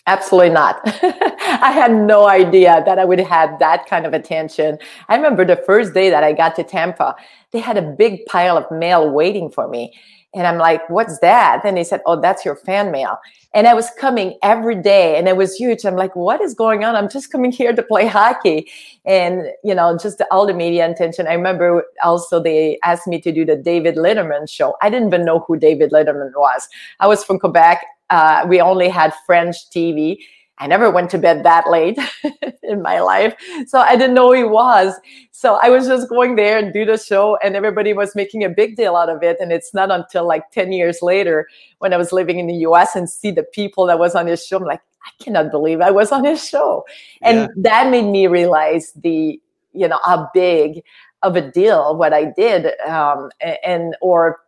Absolutely 0.07 0.49
not. 0.49 0.81
I 0.85 1.71
had 1.71 1.93
no 1.93 2.27
idea 2.27 2.81
that 2.85 2.97
I 2.97 3.05
would 3.05 3.19
have 3.19 3.59
that 3.59 3.85
kind 3.85 4.05
of 4.05 4.13
attention. 4.13 4.79
I 5.09 5.15
remember 5.15 5.45
the 5.45 5.57
first 5.57 5.93
day 5.93 6.09
that 6.09 6.23
I 6.23 6.33
got 6.33 6.55
to 6.55 6.63
Tampa, 6.63 7.15
they 7.51 7.59
had 7.59 7.77
a 7.77 7.81
big 7.83 8.25
pile 8.25 8.57
of 8.57 8.69
mail 8.71 9.09
waiting 9.09 9.51
for 9.51 9.67
me. 9.67 9.93
And 10.33 10.47
I'm 10.47 10.57
like, 10.57 10.89
what's 10.89 11.19
that? 11.19 11.61
And 11.65 11.75
they 11.75 11.83
said, 11.83 12.01
oh, 12.05 12.19
that's 12.19 12.45
your 12.45 12.55
fan 12.55 12.89
mail. 12.89 13.17
And 13.53 13.67
I 13.67 13.73
was 13.73 13.89
coming 13.99 14.37
every 14.41 14.81
day 14.81 15.17
and 15.17 15.27
it 15.27 15.35
was 15.35 15.53
huge. 15.55 15.83
I'm 15.83 15.97
like, 15.97 16.15
what 16.15 16.39
is 16.39 16.53
going 16.53 16.85
on? 16.85 16.95
I'm 16.95 17.09
just 17.09 17.31
coming 17.31 17.51
here 17.51 17.73
to 17.73 17.83
play 17.83 18.07
hockey. 18.07 18.71
And, 19.05 19.47
you 19.61 19.75
know, 19.75 19.97
just 19.97 20.21
all 20.31 20.47
the 20.47 20.53
media 20.53 20.89
attention. 20.89 21.27
I 21.27 21.33
remember 21.33 21.83
also 22.01 22.41
they 22.41 22.79
asked 22.83 23.07
me 23.07 23.19
to 23.21 23.31
do 23.31 23.43
the 23.43 23.57
David 23.57 23.95
Letterman 23.97 24.49
show. 24.49 24.75
I 24.81 24.89
didn't 24.89 25.09
even 25.09 25.25
know 25.25 25.39
who 25.39 25.57
David 25.57 25.91
Letterman 25.91 26.31
was. 26.33 26.69
I 27.01 27.07
was 27.07 27.25
from 27.25 27.37
Quebec. 27.37 27.85
Uh, 28.11 28.45
we 28.47 28.61
only 28.61 28.89
had 28.89 29.13
French 29.25 29.55
TV. 29.73 30.17
I 30.59 30.67
never 30.67 30.91
went 30.91 31.09
to 31.11 31.17
bed 31.17 31.43
that 31.43 31.69
late 31.71 31.97
in 32.63 32.83
my 32.83 32.99
life. 32.99 33.33
So 33.65 33.79
I 33.79 33.95
didn't 33.95 34.13
know 34.13 34.27
who 34.27 34.33
he 34.33 34.43
was. 34.43 34.93
So 35.31 35.57
I 35.63 35.69
was 35.69 35.87
just 35.87 36.07
going 36.07 36.35
there 36.35 36.59
and 36.59 36.71
do 36.71 36.85
the 36.85 36.97
show 36.97 37.37
and 37.43 37.55
everybody 37.55 37.93
was 37.93 38.15
making 38.15 38.43
a 38.43 38.49
big 38.49 38.75
deal 38.75 38.95
out 38.95 39.09
of 39.09 39.23
it. 39.23 39.37
And 39.39 39.51
it's 39.51 39.73
not 39.73 39.89
until 39.89 40.27
like 40.27 40.51
10 40.51 40.71
years 40.71 40.99
later 41.01 41.47
when 41.79 41.93
I 41.93 41.97
was 41.97 42.11
living 42.11 42.37
in 42.37 42.45
the 42.45 42.53
US 42.67 42.95
and 42.95 43.09
see 43.09 43.31
the 43.31 43.41
people 43.41 43.87
that 43.87 43.97
was 43.97 44.13
on 44.13 44.27
his 44.27 44.45
show. 44.45 44.57
I'm 44.57 44.65
like, 44.65 44.81
I 45.03 45.23
cannot 45.23 45.49
believe 45.49 45.81
I 45.81 45.89
was 45.89 46.11
on 46.11 46.23
his 46.23 46.47
show. 46.47 46.85
And 47.23 47.39
yeah. 47.39 47.47
that 47.57 47.89
made 47.89 48.05
me 48.05 48.27
realize 48.27 48.91
the, 48.93 49.41
you 49.73 49.87
know, 49.87 49.99
how 50.03 50.29
big 50.31 50.83
of 51.23 51.35
a 51.35 51.41
deal 51.41 51.95
what 51.95 52.13
I 52.13 52.25
did. 52.25 52.79
Um, 52.81 53.31
and, 53.63 53.95
or 53.99 54.41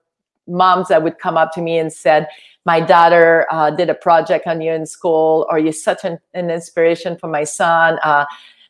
moms 0.48 0.90
that 0.90 1.02
would 1.02 1.18
come 1.18 1.38
up 1.38 1.54
to 1.54 1.62
me 1.62 1.80
and 1.80 1.92
said, 1.92 2.28
my 2.66 2.80
daughter 2.80 3.46
uh, 3.52 3.72
did 3.72 3.90
a 3.90 3.94
project 3.94 4.48
on 4.48 4.62
you 4.62 4.72
in 4.72 4.86
school, 4.86 5.46
or 5.50 5.60
you're 5.60 5.74
such 5.74 6.04
an, 6.04 6.20
an 6.34 6.50
inspiration 6.50 7.18
for 7.18 7.28
my 7.28 7.44
son. 7.44 8.00
Uh, 8.04 8.26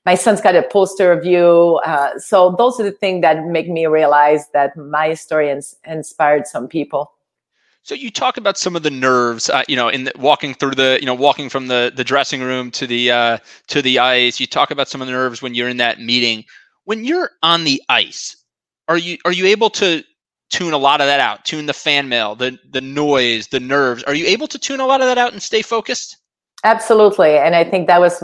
my 0.05 0.15
son's 0.15 0.41
got 0.41 0.55
a 0.55 0.63
poster 0.63 1.11
of 1.11 1.25
you. 1.25 1.79
Uh, 1.85 2.17
so 2.17 2.55
those 2.57 2.79
are 2.79 2.83
the 2.83 2.91
things 2.91 3.21
that 3.21 3.45
make 3.45 3.69
me 3.69 3.85
realize 3.85 4.49
that 4.49 4.75
my 4.75 5.13
story 5.13 5.49
ins- 5.49 5.75
inspired 5.85 6.47
some 6.47 6.67
people. 6.67 7.13
So 7.83 7.95
you 7.95 8.11
talk 8.11 8.37
about 8.37 8.57
some 8.57 8.77
of 8.77 8.83
the 8.83 8.89
nerves, 8.89 9.49
uh, 9.49 9.63
you 9.67 9.75
know, 9.75 9.89
in 9.89 10.05
the, 10.05 10.13
walking 10.17 10.53
through 10.53 10.75
the, 10.75 10.97
you 11.01 11.05
know, 11.05 11.13
walking 11.13 11.49
from 11.49 11.67
the 11.67 11.91
the 11.93 12.03
dressing 12.03 12.41
room 12.41 12.71
to 12.71 12.87
the 12.87 13.11
uh, 13.11 13.37
to 13.67 13.81
the 13.81 13.99
ice. 13.99 14.39
You 14.39 14.47
talk 14.47 14.71
about 14.71 14.87
some 14.87 15.01
of 15.01 15.07
the 15.07 15.11
nerves 15.11 15.41
when 15.41 15.53
you're 15.53 15.67
in 15.67 15.77
that 15.77 15.99
meeting. 15.99 16.45
When 16.85 17.03
you're 17.03 17.31
on 17.43 17.65
the 17.65 17.81
ice, 17.89 18.37
are 18.87 18.97
you 18.97 19.17
are 19.25 19.33
you 19.33 19.47
able 19.47 19.69
to 19.71 20.01
tune 20.53 20.73
a 20.73 20.77
lot 20.77 21.01
of 21.01 21.07
that 21.07 21.19
out. 21.19 21.43
Tune 21.45 21.65
the 21.65 21.73
fan 21.73 22.07
mail 22.07 22.35
the 22.35 22.57
the 22.69 22.81
noise 22.81 23.47
the 23.47 23.59
nerves. 23.59 24.03
Are 24.03 24.13
you 24.13 24.25
able 24.25 24.47
to 24.47 24.59
tune 24.59 24.79
a 24.79 24.85
lot 24.85 25.01
of 25.01 25.07
that 25.07 25.17
out 25.17 25.33
and 25.33 25.41
stay 25.41 25.61
focused? 25.61 26.17
Absolutely. 26.63 27.37
And 27.37 27.55
i 27.55 27.63
think 27.63 27.87
that 27.87 27.99
was 27.99 28.19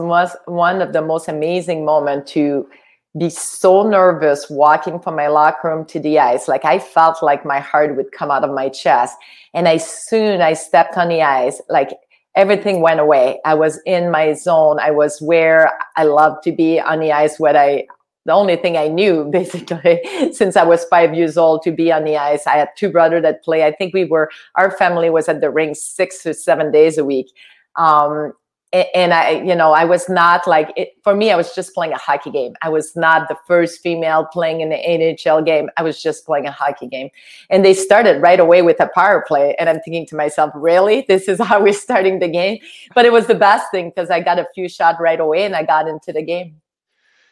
one 0.45 0.81
of 0.81 0.93
the 0.93 1.01
most 1.01 1.27
amazing 1.27 1.83
moments 1.83 2.31
to 2.33 2.69
be 3.17 3.29
so 3.29 3.81
nervous 3.81 4.47
walking 4.51 4.99
from 4.99 5.15
my 5.15 5.27
locker 5.27 5.67
room 5.67 5.85
to 5.85 5.99
the 5.99 6.19
ice. 6.19 6.47
Like 6.47 6.65
i 6.65 6.77
felt 6.79 7.23
like 7.23 7.43
my 7.45 7.59
heart 7.59 7.95
would 7.95 8.11
come 8.11 8.31
out 8.31 8.43
of 8.43 8.53
my 8.53 8.69
chest. 8.69 9.17
And 9.53 9.67
as 9.67 9.85
soon 9.85 10.41
i 10.41 10.53
stepped 10.53 10.97
on 10.97 11.09
the 11.09 11.21
ice. 11.21 11.61
Like 11.67 11.89
everything 12.35 12.81
went 12.81 12.99
away. 12.99 13.39
I 13.43 13.55
was 13.55 13.81
in 13.85 14.11
my 14.11 14.33
zone. 14.33 14.79
I 14.79 14.91
was 14.91 15.19
where 15.19 15.73
i 15.97 16.03
love 16.03 16.41
to 16.43 16.51
be 16.51 16.79
on 16.79 16.99
the 16.99 17.11
ice 17.11 17.39
what 17.39 17.55
i 17.55 17.87
the 18.25 18.33
only 18.33 18.55
thing 18.55 18.77
I 18.77 18.87
knew 18.87 19.25
basically 19.31 20.01
since 20.31 20.55
I 20.55 20.63
was 20.63 20.85
five 20.85 21.13
years 21.13 21.37
old 21.37 21.63
to 21.63 21.71
be 21.71 21.91
on 21.91 22.03
the 22.03 22.17
ice. 22.17 22.45
I 22.47 22.57
had 22.57 22.69
two 22.77 22.91
brothers 22.91 23.23
that 23.23 23.43
play. 23.43 23.65
I 23.65 23.71
think 23.71 23.93
we 23.93 24.05
were 24.05 24.29
our 24.55 24.71
family 24.71 25.09
was 25.09 25.27
at 25.27 25.41
the 25.41 25.49
rink 25.49 25.75
six 25.77 26.23
to 26.23 26.33
seven 26.33 26.71
days 26.71 26.97
a 26.97 27.05
week. 27.05 27.31
Um, 27.75 28.33
and 28.71 29.13
I, 29.13 29.31
you 29.31 29.55
know, 29.55 29.71
I 29.71 29.83
was 29.83 30.07
not 30.09 30.45
like 30.45 30.71
it, 30.77 30.89
for 31.03 31.15
me. 31.15 31.31
I 31.31 31.35
was 31.35 31.55
just 31.55 31.73
playing 31.73 31.91
a 31.91 31.97
hockey 31.97 32.29
game. 32.29 32.53
I 32.61 32.69
was 32.69 32.95
not 32.95 33.27
the 33.27 33.35
first 33.47 33.81
female 33.81 34.25
playing 34.25 34.61
in 34.61 34.69
the 34.69 34.75
NHL 34.75 35.43
game. 35.43 35.69
I 35.75 35.81
was 35.81 36.01
just 36.01 36.23
playing 36.23 36.45
a 36.45 36.51
hockey 36.51 36.87
game, 36.87 37.09
and 37.49 37.65
they 37.65 37.73
started 37.73 38.21
right 38.21 38.39
away 38.39 38.61
with 38.61 38.79
a 38.79 38.89
power 38.93 39.23
play. 39.27 39.55
And 39.57 39.69
I'm 39.69 39.79
thinking 39.81 40.05
to 40.07 40.15
myself, 40.15 40.51
really, 40.53 41.03
this 41.07 41.27
is 41.27 41.41
how 41.41 41.63
we're 41.63 41.73
starting 41.73 42.19
the 42.19 42.27
game? 42.27 42.59
But 42.93 43.05
it 43.05 43.11
was 43.11 43.25
the 43.25 43.35
best 43.35 43.71
thing 43.71 43.89
because 43.89 44.11
I 44.11 44.19
got 44.19 44.37
a 44.37 44.45
few 44.53 44.69
shots 44.69 44.99
right 44.99 45.19
away, 45.19 45.45
and 45.45 45.55
I 45.55 45.63
got 45.63 45.87
into 45.87 46.13
the 46.13 46.21
game. 46.21 46.61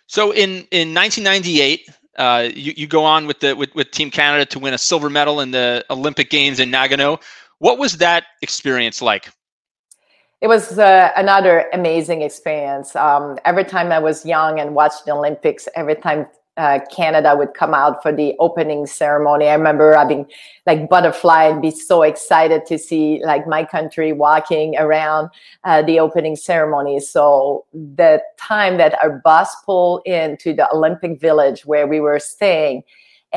So 0.07 0.31
in 0.31 0.65
in 0.71 0.93
1998, 0.93 1.89
uh, 2.17 2.49
you 2.53 2.73
you 2.75 2.87
go 2.87 3.03
on 3.03 3.27
with 3.27 3.41
the 3.41 3.55
with, 3.55 3.73
with 3.75 3.91
Team 3.91 4.09
Canada 4.09 4.45
to 4.45 4.59
win 4.59 4.73
a 4.73 4.77
silver 4.77 5.09
medal 5.09 5.39
in 5.41 5.51
the 5.51 5.85
Olympic 5.89 6.29
Games 6.29 6.59
in 6.59 6.71
Nagano. 6.71 7.21
What 7.59 7.77
was 7.77 7.97
that 7.97 8.23
experience 8.41 9.01
like? 9.01 9.29
It 10.39 10.47
was 10.47 10.77
uh, 10.77 11.11
another 11.17 11.65
amazing 11.73 12.21
experience. 12.21 12.95
Um, 12.95 13.39
every 13.43 13.63
time 13.63 13.91
I 13.91 13.99
was 13.99 14.25
young 14.25 14.59
and 14.59 14.75
watched 14.75 15.05
the 15.05 15.11
Olympics, 15.11 15.67
every 15.75 15.95
time 15.95 16.27
uh, 16.57 16.79
Canada 16.91 17.35
would 17.35 17.53
come 17.53 17.73
out 17.73 18.01
for 18.01 18.11
the 18.11 18.35
opening 18.39 18.85
ceremony. 18.87 19.47
I 19.47 19.53
remember 19.53 19.95
having 19.95 20.25
like 20.65 20.89
butterfly 20.89 21.45
and 21.45 21.61
be 21.61 21.71
so 21.71 22.01
excited 22.01 22.65
to 22.65 22.77
see 22.77 23.21
like 23.23 23.47
my 23.47 23.63
country 23.63 24.11
walking 24.11 24.75
around 24.77 25.29
uh, 25.63 25.83
the 25.83 25.99
opening 25.99 26.35
ceremony. 26.35 26.99
So 26.99 27.65
the 27.73 28.21
time 28.37 28.77
that 28.77 29.01
our 29.03 29.21
bus 29.23 29.55
pulled 29.65 30.01
into 30.05 30.53
the 30.53 30.67
Olympic 30.73 31.21
Village 31.21 31.65
where 31.65 31.87
we 31.87 31.99
were 31.99 32.19
staying, 32.19 32.83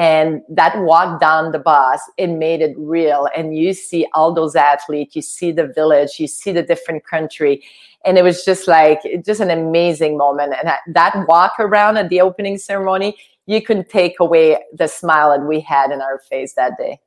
and 0.01 0.41
that 0.49 0.81
walk 0.81 1.21
down 1.21 1.53
the 1.53 1.59
bus, 1.59 2.01
it 2.17 2.29
made 2.29 2.63
it 2.63 2.75
real. 2.79 3.29
And 3.37 3.57
you 3.57 3.75
see 3.75 4.07
all 4.15 4.33
those 4.33 4.57
athletes, 4.57 5.15
you 5.15 5.23
see 5.23 5.53
the 5.53 5.67
village, 5.67 6.19
you 6.19 6.27
see 6.27 6.53
the 6.53 6.63
different 6.63 7.05
country 7.05 7.63
and 8.05 8.17
it 8.17 8.25
was 8.25 8.47
just 8.47 8.67
like 8.67 9.01
just 9.27 9.41
an 9.41 9.51
amazing 9.51 10.17
moment 10.17 10.55
and 10.59 10.73
that 10.95 11.29
walk 11.29 11.53
around 11.59 11.99
at 11.99 12.09
the 12.09 12.19
opening 12.19 12.57
ceremony 12.57 13.15
you 13.47 13.61
couldn't 13.61 13.89
take 13.89 14.21
away 14.21 14.57
the 14.73 14.87
smile 14.87 15.31
that 15.31 15.45
we 15.47 15.61
had 15.61 15.91
in 15.91 16.01
our 16.01 16.19
face 16.19 16.55
that 16.55 16.79
day. 16.79 17.01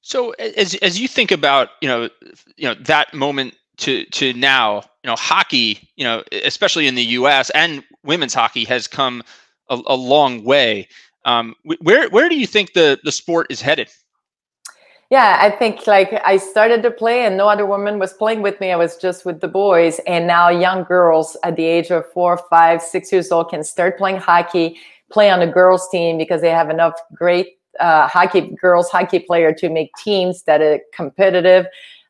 So 0.00 0.30
as 0.32 0.74
as 0.76 0.98
you 0.98 1.06
think 1.06 1.30
about 1.30 1.70
you 1.80 1.88
know 1.88 2.08
you 2.56 2.68
know 2.68 2.74
that 2.74 3.12
moment 3.14 3.54
to 3.78 4.04
to 4.06 4.32
now 4.32 4.82
you 5.04 5.08
know 5.08 5.14
hockey 5.16 5.88
you 5.96 6.04
know 6.04 6.24
especially 6.44 6.86
in 6.86 6.94
the 6.94 7.04
U.S. 7.20 7.50
and 7.50 7.84
women's 8.02 8.34
hockey 8.34 8.64
has 8.64 8.88
come 8.88 9.22
a, 9.68 9.80
a 9.86 9.94
long 9.94 10.42
way. 10.42 10.88
Um, 11.24 11.54
where 11.80 12.08
where 12.10 12.28
do 12.28 12.36
you 12.36 12.46
think 12.46 12.72
the 12.72 12.98
the 13.04 13.12
sport 13.12 13.46
is 13.50 13.60
headed? 13.60 13.88
Yeah, 15.12 15.36
I 15.42 15.50
think 15.50 15.86
like 15.86 16.10
I 16.24 16.38
started 16.38 16.82
to 16.84 16.90
play 16.90 17.26
and 17.26 17.36
no 17.36 17.46
other 17.46 17.66
woman 17.66 17.98
was 17.98 18.14
playing 18.14 18.40
with 18.40 18.58
me. 18.60 18.72
I 18.72 18.76
was 18.76 18.96
just 18.96 19.26
with 19.26 19.42
the 19.42 19.46
boys. 19.46 20.00
And 20.06 20.26
now 20.26 20.48
young 20.48 20.84
girls 20.84 21.36
at 21.44 21.56
the 21.56 21.66
age 21.66 21.90
of 21.90 22.10
four, 22.12 22.38
five, 22.48 22.80
six 22.80 23.12
years 23.12 23.30
old 23.30 23.50
can 23.50 23.62
start 23.62 23.98
playing 23.98 24.16
hockey, 24.16 24.78
play 25.10 25.28
on 25.28 25.42
a 25.42 25.46
girls 25.46 25.86
team 25.90 26.16
because 26.16 26.40
they 26.40 26.48
have 26.48 26.70
enough 26.70 26.94
great 27.14 27.58
uh, 27.78 28.08
hockey 28.08 28.56
girls 28.58 28.88
hockey 28.90 29.18
player 29.18 29.52
to 29.52 29.68
make 29.68 29.90
teams 30.02 30.44
that 30.44 30.62
are 30.62 30.80
competitive. 30.94 31.66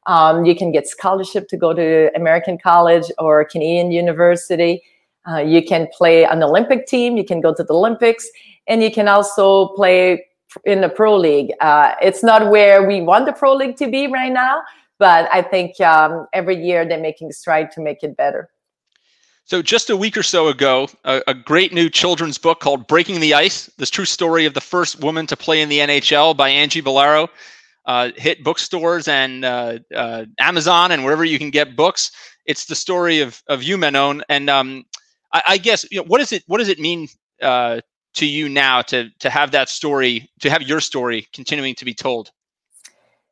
Um, 0.07 0.45
you 0.45 0.55
can 0.55 0.71
get 0.71 0.87
scholarship 0.87 1.49
to 1.49 1.57
go 1.57 1.75
to 1.75 2.09
American 2.15 2.57
college 2.57 3.11
or 3.19 3.45
Canadian 3.45 3.91
university. 3.91 4.81
Uh, 5.29 5.39
you 5.39 5.63
can 5.63 5.89
play 5.97 6.25
on 6.25 6.41
the 6.41 6.47
Olympic 6.47 6.87
team. 6.87 7.17
You 7.17 7.25
can 7.25 7.41
go 7.41 7.55
to 7.55 7.63
the 7.63 7.73
Olympics, 7.73 8.29
and 8.67 8.83
you 8.83 8.91
can 8.91 9.09
also 9.09 9.69
play 9.69 10.25
in 10.65 10.81
the 10.81 10.89
pro 10.89 11.17
league. 11.17 11.53
Uh, 11.61 11.95
it's 12.03 12.23
not 12.23 12.51
where 12.51 12.87
we 12.87 13.01
want 13.01 13.27
the 13.27 13.33
pro 13.33 13.55
league 13.55 13.77
to 13.77 13.91
be 13.91 14.07
right 14.07 14.33
now, 14.33 14.63
but 14.99 15.29
I 15.33 15.43
think 15.43 15.81
um, 15.81 16.27
every 16.33 16.63
year 16.63 16.87
they're 16.87 17.01
making 17.01 17.33
stride 17.33 17.71
to 17.73 17.81
make 17.81 18.03
it 18.03 18.17
better. 18.17 18.51
So, 19.45 19.61
just 19.61 19.91
a 19.91 19.97
week 19.97 20.17
or 20.17 20.23
so 20.23 20.49
ago, 20.49 20.89
a, 21.05 21.21
a, 21.27 21.35
great 21.35 21.73
new 21.73 21.91
children's 21.91 22.39
book 22.39 22.61
called 22.61 22.87
Breaking 22.87 23.19
the 23.19 23.35
Ice, 23.35 23.67
this 23.77 23.91
true 23.91 24.05
story 24.05 24.47
of 24.47 24.55
the 24.55 24.61
first 24.61 25.01
woman 25.01 25.27
to 25.27 25.37
play 25.37 25.61
in 25.61 25.69
the 25.69 25.81
NHL 25.81 26.37
by 26.37 26.49
Angie 26.49 26.81
Bullaro, 26.81 27.29
uh, 27.87 28.11
hit 28.17 28.45
bookstores 28.45 29.09
and 29.09 29.45
uh, 29.45 29.81
uh, 29.95 30.27
Amazon 30.39 30.93
and 30.93 31.05
wherever 31.05 31.25
you 31.25 31.39
can 31.39 31.51
get 31.51 31.75
books. 31.75 32.13
It's 32.47 32.67
the 32.67 32.77
story 32.77 33.21
of, 33.21 33.43
of 33.49 33.65
you, 33.65 33.77
Manon. 33.77 34.23
And 34.29 34.49
um, 34.49 34.85
I, 35.33 35.43
I, 35.49 35.59
guess, 35.59 35.87
you 35.91 35.99
know, 35.99 36.05
what, 36.05 36.21
is 36.21 36.33
it, 36.33 36.43
what 36.47 36.59
does 36.59 36.69
it 36.69 36.79
mean 36.79 37.09
uh, 37.41 37.81
to 38.15 38.27
you 38.27 38.49
now 38.49 38.83
to 38.83 39.09
to 39.21 39.31
have 39.31 39.51
that 39.53 39.69
story 39.69 40.31
to 40.41 40.51
have 40.51 40.63
your 40.63 40.81
story 40.81 41.29
continuing 41.33 41.75
to 41.77 41.85
be 41.85 41.95
told? 41.95 42.31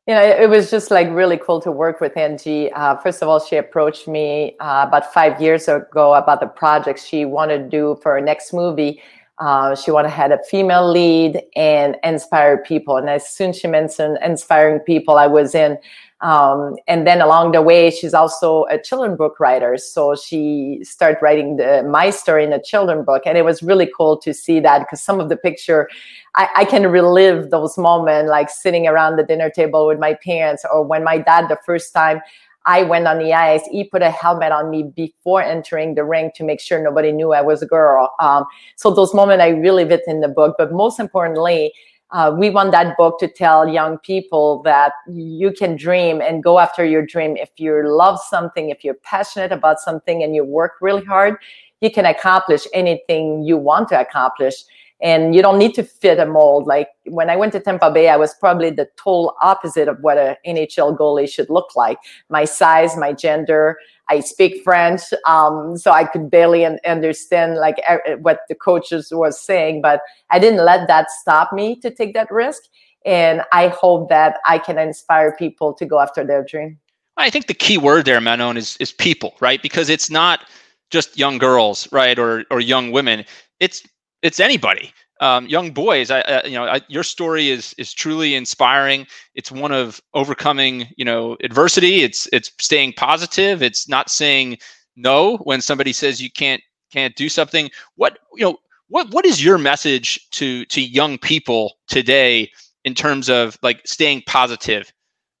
You 0.07 0.15
know 0.15 0.21
it 0.21 0.49
was 0.49 0.71
just 0.71 0.89
like 0.89 1.09
really 1.11 1.37
cool 1.37 1.61
to 1.61 1.71
work 1.71 2.01
with 2.01 2.17
angie. 2.17 2.71
Uh, 2.71 2.97
first 2.97 3.21
of 3.21 3.27
all 3.27 3.39
she 3.39 3.55
approached 3.55 4.07
me 4.07 4.55
uh, 4.59 4.85
about 4.87 5.13
five 5.13 5.39
years 5.39 5.67
ago 5.67 6.13
about 6.15 6.39
the 6.39 6.47
project 6.47 6.99
she 7.05 7.25
wanted 7.25 7.63
to 7.63 7.69
do 7.69 7.99
for 8.01 8.13
her 8.13 8.21
next 8.21 8.53
movie. 8.53 9.01
Uh, 9.37 9.75
she 9.75 9.89
wanted 9.89 10.09
to 10.09 10.13
have 10.13 10.31
a 10.31 10.39
female 10.49 10.91
lead 10.91 11.41
and 11.55 11.97
inspire 12.03 12.59
people. 12.59 12.97
And 12.97 13.09
as 13.09 13.27
soon 13.27 13.49
as 13.51 13.57
she 13.57 13.67
mentioned 13.67 14.17
inspiring 14.23 14.79
people 14.79 15.17
i 15.17 15.27
was 15.27 15.53
in 15.53 15.77
um, 16.21 16.75
and 16.87 17.07
then 17.07 17.19
along 17.19 17.53
the 17.53 17.63
way, 17.63 17.89
she's 17.89 18.13
also 18.13 18.65
a 18.65 18.79
children 18.79 19.15
book 19.15 19.39
writer. 19.39 19.77
So 19.77 20.15
she 20.15 20.79
started 20.83 21.17
writing 21.19 21.57
the, 21.57 21.83
my 21.83 22.11
story 22.11 22.43
in 22.43 22.53
a 22.53 22.61
children 22.61 23.03
book. 23.03 23.23
And 23.25 23.37
it 23.37 23.43
was 23.43 23.63
really 23.63 23.89
cool 23.97 24.17
to 24.17 24.33
see 24.33 24.59
that 24.59 24.79
because 24.79 25.01
some 25.01 25.19
of 25.19 25.29
the 25.29 25.37
picture, 25.37 25.89
I, 26.35 26.49
I, 26.57 26.65
can 26.65 26.85
relive 26.87 27.49
those 27.49 27.75
moments 27.75 28.29
like 28.29 28.51
sitting 28.51 28.87
around 28.87 29.15
the 29.15 29.23
dinner 29.23 29.49
table 29.49 29.87
with 29.87 29.97
my 29.97 30.13
parents 30.13 30.63
or 30.71 30.83
when 30.83 31.03
my 31.03 31.17
dad, 31.17 31.49
the 31.49 31.57
first 31.65 31.91
time 31.91 32.21
I 32.67 32.83
went 32.83 33.07
on 33.07 33.17
the 33.17 33.33
ice, 33.33 33.63
he 33.71 33.83
put 33.83 34.03
a 34.03 34.11
helmet 34.11 34.51
on 34.51 34.69
me 34.69 34.83
before 34.83 35.41
entering 35.41 35.95
the 35.95 36.03
ring 36.03 36.29
to 36.35 36.43
make 36.43 36.59
sure 36.59 36.81
nobody 36.81 37.11
knew 37.11 37.33
I 37.33 37.41
was 37.41 37.63
a 37.63 37.65
girl. 37.65 38.13
Um, 38.19 38.45
so 38.75 38.93
those 38.93 39.15
moments 39.15 39.41
I 39.41 39.49
really 39.49 39.87
fit 39.87 40.01
in 40.05 40.21
the 40.21 40.27
book. 40.27 40.53
But 40.59 40.71
most 40.71 40.99
importantly, 40.99 41.73
uh, 42.11 42.33
we 42.37 42.49
want 42.49 42.71
that 42.71 42.97
book 42.97 43.19
to 43.19 43.27
tell 43.27 43.67
young 43.67 43.97
people 43.99 44.61
that 44.63 44.93
you 45.07 45.51
can 45.51 45.75
dream 45.75 46.21
and 46.21 46.43
go 46.43 46.59
after 46.59 46.83
your 46.83 47.05
dream. 47.05 47.37
If 47.37 47.51
you 47.57 47.81
love 47.85 48.19
something, 48.19 48.69
if 48.69 48.83
you're 48.83 48.95
passionate 48.95 49.51
about 49.51 49.79
something 49.79 50.21
and 50.21 50.35
you 50.35 50.43
work 50.43 50.73
really 50.81 51.05
hard, 51.05 51.37
you 51.79 51.89
can 51.89 52.05
accomplish 52.05 52.67
anything 52.73 53.43
you 53.43 53.57
want 53.57 53.89
to 53.89 53.99
accomplish 53.99 54.55
and 55.01 55.33
you 55.33 55.41
don't 55.41 55.57
need 55.57 55.73
to 55.73 55.83
fit 55.83 56.19
a 56.19 56.25
mold. 56.25 56.67
Like 56.67 56.89
when 57.05 57.29
I 57.29 57.35
went 57.35 57.53
to 57.53 57.59
Tampa 57.59 57.91
Bay, 57.91 58.07
I 58.07 58.17
was 58.17 58.33
probably 58.35 58.69
the 58.69 58.87
total 58.97 59.35
opposite 59.41 59.87
of 59.87 59.97
what 60.01 60.17
a 60.17 60.37
NHL 60.45 60.97
goalie 60.97 61.29
should 61.29 61.49
look 61.49 61.75
like. 61.75 61.97
My 62.29 62.45
size, 62.45 62.95
my 62.95 63.11
gender. 63.11 63.77
I 64.11 64.19
speak 64.19 64.61
French, 64.61 65.01
um, 65.25 65.77
so 65.77 65.91
I 65.91 66.03
could 66.03 66.29
barely 66.29 66.65
understand 66.65 67.55
like 67.55 67.77
what 68.19 68.41
the 68.49 68.55
coaches 68.55 69.07
was 69.11 69.39
saying. 69.39 69.81
But 69.81 70.01
I 70.29 70.37
didn't 70.37 70.65
let 70.65 70.87
that 70.87 71.09
stop 71.09 71.53
me 71.53 71.79
to 71.79 71.89
take 71.89 72.13
that 72.13 72.29
risk. 72.29 72.63
And 73.05 73.41
I 73.53 73.69
hope 73.69 74.09
that 74.09 74.39
I 74.45 74.57
can 74.59 74.77
inspire 74.77 75.33
people 75.37 75.73
to 75.75 75.85
go 75.85 75.99
after 75.99 76.25
their 76.25 76.43
dream. 76.43 76.77
I 77.15 77.29
think 77.29 77.47
the 77.47 77.53
key 77.53 77.77
word 77.77 78.03
there, 78.05 78.19
Manon, 78.19 78.57
is 78.57 78.75
is 78.77 78.91
people, 78.91 79.33
right? 79.39 79.61
Because 79.61 79.89
it's 79.89 80.09
not 80.09 80.45
just 80.89 81.17
young 81.17 81.37
girls, 81.37 81.89
right, 81.93 82.19
or 82.19 82.43
or 82.51 82.59
young 82.59 82.91
women. 82.91 83.23
It's 83.61 83.81
it's 84.21 84.41
anybody. 84.41 84.91
Um, 85.21 85.45
young 85.47 85.71
boys, 85.71 86.09
I, 86.09 86.21
I 86.21 86.45
you 86.45 86.55
know, 86.55 86.65
I, 86.65 86.81
your 86.89 87.03
story 87.03 87.49
is 87.49 87.73
is 87.77 87.93
truly 87.93 88.33
inspiring. 88.35 89.05
It's 89.35 89.51
one 89.51 89.71
of 89.71 90.01
overcoming, 90.15 90.87
you 90.97 91.05
know, 91.05 91.37
adversity. 91.43 92.01
It's 92.01 92.27
it's 92.33 92.51
staying 92.59 92.93
positive. 92.93 93.61
It's 93.61 93.87
not 93.87 94.09
saying 94.09 94.57
no 94.95 95.37
when 95.37 95.61
somebody 95.61 95.93
says 95.93 96.21
you 96.21 96.31
can't 96.31 96.61
can't 96.91 97.15
do 97.15 97.29
something. 97.29 97.69
What 97.95 98.17
you 98.35 98.45
know, 98.45 98.57
what 98.87 99.11
what 99.11 99.25
is 99.25 99.43
your 99.43 99.59
message 99.59 100.27
to 100.31 100.65
to 100.65 100.81
young 100.81 101.19
people 101.19 101.75
today 101.87 102.51
in 102.83 102.95
terms 102.95 103.29
of 103.29 103.59
like 103.61 103.81
staying 103.85 104.23
positive 104.25 104.91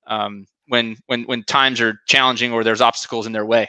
um, 0.05 0.45
when 0.67 0.95
when 1.07 1.23
when 1.23 1.43
times 1.43 1.81
are 1.81 1.99
challenging 2.07 2.53
or 2.53 2.63
there's 2.63 2.81
obstacles 2.81 3.25
in 3.25 3.33
their 3.33 3.47
way? 3.47 3.67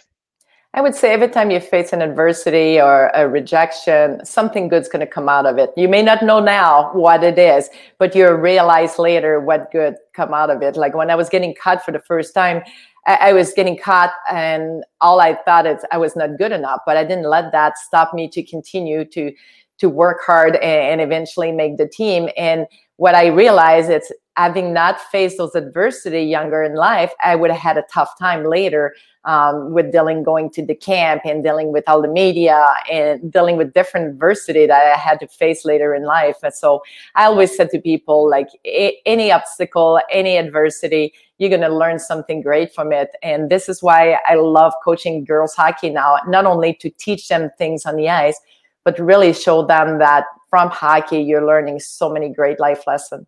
I 0.74 0.80
would 0.80 0.94
say 0.94 1.12
every 1.12 1.28
time 1.28 1.50
you 1.50 1.60
face 1.60 1.92
an 1.92 2.00
adversity 2.00 2.80
or 2.80 3.08
a 3.14 3.28
rejection, 3.28 4.24
something 4.24 4.68
good's 4.68 4.88
going 4.88 5.00
to 5.00 5.06
come 5.06 5.28
out 5.28 5.44
of 5.44 5.58
it. 5.58 5.70
You 5.76 5.86
may 5.86 6.02
not 6.02 6.22
know 6.22 6.40
now 6.40 6.90
what 6.94 7.22
it 7.22 7.38
is, 7.38 7.68
but 7.98 8.14
you'll 8.14 8.32
realize 8.32 8.98
later 8.98 9.38
what 9.38 9.70
good 9.70 9.96
come 10.14 10.32
out 10.32 10.48
of 10.48 10.62
it. 10.62 10.76
Like 10.76 10.94
when 10.94 11.10
I 11.10 11.14
was 11.14 11.28
getting 11.28 11.54
cut 11.54 11.84
for 11.84 11.92
the 11.92 11.98
first 11.98 12.32
time, 12.32 12.62
I, 13.06 13.32
was 13.32 13.52
getting 13.52 13.76
cut 13.76 14.12
and 14.30 14.84
all 15.00 15.20
I 15.20 15.34
thought 15.34 15.66
is 15.66 15.84
I 15.90 15.98
was 15.98 16.14
not 16.14 16.38
good 16.38 16.52
enough, 16.52 16.80
but 16.86 16.96
I 16.96 17.02
didn't 17.02 17.28
let 17.28 17.50
that 17.52 17.76
stop 17.76 18.14
me 18.14 18.28
to 18.28 18.42
continue 18.42 19.04
to 19.06 19.32
to 19.78 19.88
work 19.88 20.20
hard 20.24 20.54
and, 20.56 20.64
and 20.64 21.00
eventually 21.00 21.50
make 21.50 21.76
the 21.76 21.88
team. 21.88 22.28
And 22.36 22.66
what 22.96 23.16
I 23.16 23.26
realized 23.26 23.90
is 23.90 24.12
having 24.36 24.72
not 24.72 25.00
faced 25.00 25.38
those 25.38 25.54
adversity 25.54 26.22
younger 26.22 26.62
in 26.62 26.74
life, 26.74 27.12
I 27.22 27.36
would 27.36 27.50
have 27.50 27.60
had 27.60 27.76
a 27.76 27.84
tough 27.92 28.18
time 28.18 28.44
later 28.44 28.94
um, 29.24 29.72
with 29.72 29.92
dealing 29.92 30.22
going 30.22 30.50
to 30.50 30.64
the 30.64 30.74
camp 30.74 31.22
and 31.24 31.44
dealing 31.44 31.72
with 31.72 31.84
all 31.86 32.02
the 32.02 32.08
media 32.08 32.66
and 32.90 33.30
dealing 33.30 33.56
with 33.56 33.72
different 33.72 34.08
adversity 34.08 34.66
that 34.66 34.94
I 34.94 34.98
had 34.98 35.20
to 35.20 35.28
face 35.28 35.64
later 35.64 35.94
in 35.94 36.04
life. 36.04 36.36
And 36.42 36.52
so 36.52 36.82
I 37.14 37.26
always 37.26 37.54
said 37.56 37.70
to 37.70 37.80
people 37.80 38.28
like 38.28 38.48
any 38.64 39.30
obstacle, 39.30 40.00
any 40.10 40.36
adversity, 40.36 41.12
you're 41.38 41.50
going 41.50 41.60
to 41.60 41.68
learn 41.68 41.98
something 41.98 42.40
great 42.40 42.74
from 42.74 42.92
it. 42.92 43.10
And 43.22 43.50
this 43.50 43.68
is 43.68 43.82
why 43.82 44.18
I 44.26 44.34
love 44.34 44.72
coaching 44.82 45.24
girls 45.24 45.54
hockey 45.54 45.90
now, 45.90 46.18
not 46.26 46.46
only 46.46 46.74
to 46.74 46.90
teach 46.90 47.28
them 47.28 47.50
things 47.58 47.84
on 47.84 47.96
the 47.96 48.08
ice, 48.08 48.40
but 48.84 48.98
really 48.98 49.32
show 49.32 49.64
them 49.64 49.98
that 49.98 50.24
from 50.50 50.68
hockey, 50.70 51.20
you're 51.20 51.46
learning 51.46 51.80
so 51.80 52.12
many 52.12 52.28
great 52.28 52.58
life 52.58 52.86
lessons. 52.86 53.26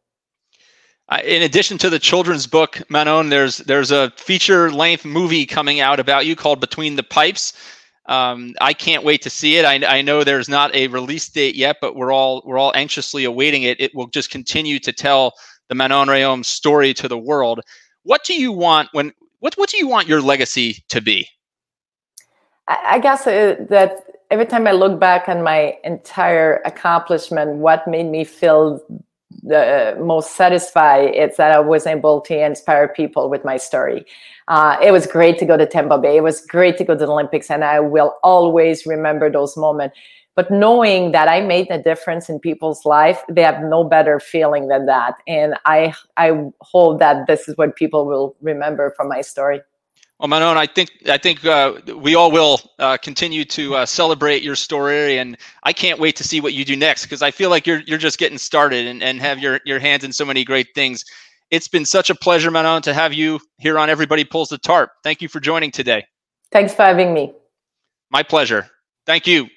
Uh, 1.11 1.19
in 1.23 1.43
addition 1.43 1.77
to 1.79 1.91
the 1.91 1.99
children's 1.99 2.47
book, 2.47 2.83
Manon, 2.89 3.29
there's 3.29 3.59
there's 3.59 3.91
a 3.91 4.11
feature 4.17 4.71
length 4.71 5.05
movie 5.05 5.45
coming 5.45 5.81
out 5.81 6.01
about 6.01 6.25
you 6.25 6.35
called 6.35 6.61
Between 6.61 6.97
the 6.97 7.03
Pipes. 7.03 7.53
Um, 8.07 8.55
I 8.61 8.73
can't 8.73 9.05
wait 9.05 9.23
to 9.23 9.31
see 9.31 9.57
it. 9.57 9.65
I, 9.65 9.99
I, 9.99 10.03
know 10.03 10.25
there's 10.25 10.49
not 10.49 10.75
a 10.75 10.89
release 10.89 11.27
date 11.27 11.55
yet, 11.55 11.77
but 11.81 11.97
we're 11.97 12.13
all 12.13 12.43
we're 12.45 12.59
all 12.59 12.73
anxiously 12.75 13.25
awaiting 13.25 13.63
it. 13.63 13.81
It 13.81 13.95
will 13.95 14.09
just 14.09 14.31
continue 14.31 14.79
to 14.81 14.93
tell 14.93 15.33
the 15.69 15.75
Manon 15.75 16.09
Rhéaume 16.09 16.45
story 16.45 16.93
to 16.95 17.09
the 17.09 17.19
world. 17.19 17.61
What 18.03 18.23
do 18.25 18.35
you 18.35 18.53
want 18.53 18.89
when 18.93 19.13
what 19.41 19.55
what 19.57 19.71
do 19.71 19.79
you 19.79 19.89
want 19.89 20.09
your 20.09 20.21
legacy 20.23 20.85
to 20.89 21.01
be? 21.01 21.29
I, 22.69 22.79
I 22.93 22.99
guess 22.99 23.27
uh, 23.27 23.57
that 23.69 24.05
every 24.31 24.47
time 24.47 24.67
I 24.67 24.73
look 24.73 24.99
back 24.99 25.29
on 25.29 25.43
my 25.43 25.77
entire 25.85 26.63
accomplishment, 26.65 27.57
what 27.57 27.87
made 27.87 28.07
me 28.07 28.25
feel 28.25 28.81
the 29.43 29.97
most 30.01 30.37
satisfied 30.37 31.15
is 31.15 31.37
that 31.37 31.53
I 31.53 31.61
was 31.61 31.87
able 31.87 32.21
to 32.23 32.45
inspire 32.45 32.89
people 32.89 33.29
with 33.29 33.45
my 33.45 33.57
story. 33.57 34.05
Uh, 34.49 34.77
it 34.83 34.91
was 34.91 35.07
great 35.07 35.39
to 35.39 35.47
go 35.47 35.57
to 35.57 35.67
Tampa 35.67 35.99
Bay. 35.99 36.17
It 36.17 36.23
was 36.23 36.45
great 36.47 36.77
to 36.79 36.85
go 36.85 36.95
to 36.95 37.07
the 37.07 37.11
Olympics, 37.11 37.51
and 37.51 37.65
I 37.65 37.81
will 37.81 38.17
always 38.23 38.87
remember 38.87 39.31
those 39.31 39.57
moments. 39.57 39.97
But 40.37 40.51
knowing 40.51 41.13
that 41.13 41.29
I 41.29 41.41
made 41.41 41.71
a 41.71 41.81
difference 41.81 42.29
in 42.29 42.41
people's 42.41 42.85
life, 42.85 43.23
they 43.29 43.43
have 43.43 43.63
no 43.63 43.85
better 43.85 44.19
feeling 44.19 44.69
than 44.69 44.87
that. 44.87 45.15
And 45.29 45.55
I 45.65 45.95
I 46.17 46.51
hope 46.61 46.99
that 46.99 47.27
this 47.27 47.49
is 47.49 47.57
what 47.57 47.77
people 47.77 48.05
will 48.05 48.35
remember 48.43 48.93
from 48.97 49.09
my 49.09 49.21
story. 49.21 49.61
Well, 50.21 50.29
Manon, 50.29 50.57
I 50.57 50.67
think 50.67 50.91
I 51.09 51.19
think 51.19 51.45
uh, 51.45 51.81
we 51.97 52.15
all 52.15 52.31
will 52.31 52.61
uh, 52.79 52.97
continue 52.99 53.45
to 53.47 53.75
uh, 53.75 53.87
celebrate 53.87 54.43
your 54.43 54.55
story, 54.55 55.19
and 55.19 55.37
I 55.65 55.73
can't 55.73 55.99
wait 55.99 56.15
to 56.17 56.25
see 56.25 56.41
what 56.41 56.53
you 56.53 56.65
do 56.65 56.77
next 56.77 57.05
because 57.05 57.21
I 57.21 57.33
feel 57.33 57.51
like 57.51 57.67
you're 57.67 57.81
you're 57.81 57.99
just 57.99 58.19
getting 58.19 58.39
started 58.39 58.87
and, 58.87 59.03
and 59.03 59.21
have 59.21 59.41
your 59.41 59.61
your 59.65 59.81
hands 59.81 60.05
in 60.05 60.13
so 60.13 60.25
many 60.25 60.45
great 60.45 60.69
things. 60.75 61.05
It's 61.51 61.69
been 61.69 61.85
such 61.85 62.11
a 62.11 62.15
pleasure, 62.15 62.51
Manon, 62.51 62.83
to 62.83 62.95
have 62.95 63.13
you 63.13 63.41
here 63.59 63.79
on 63.79 63.91
Everybody 63.91 64.25
Pulls 64.25 64.49
the 64.49 64.59
Tarp. 64.59 64.91
Thank 65.03 65.21
you 65.21 65.29
for 65.29 65.41
joining 65.41 65.73
today. 65.73 66.07
Thanks 66.53 66.73
for 66.73 66.83
having 66.83 67.13
me. 67.13 67.33
My 68.11 68.23
pleasure. 68.23 68.71
Thank 69.07 69.27
you. 69.27 69.49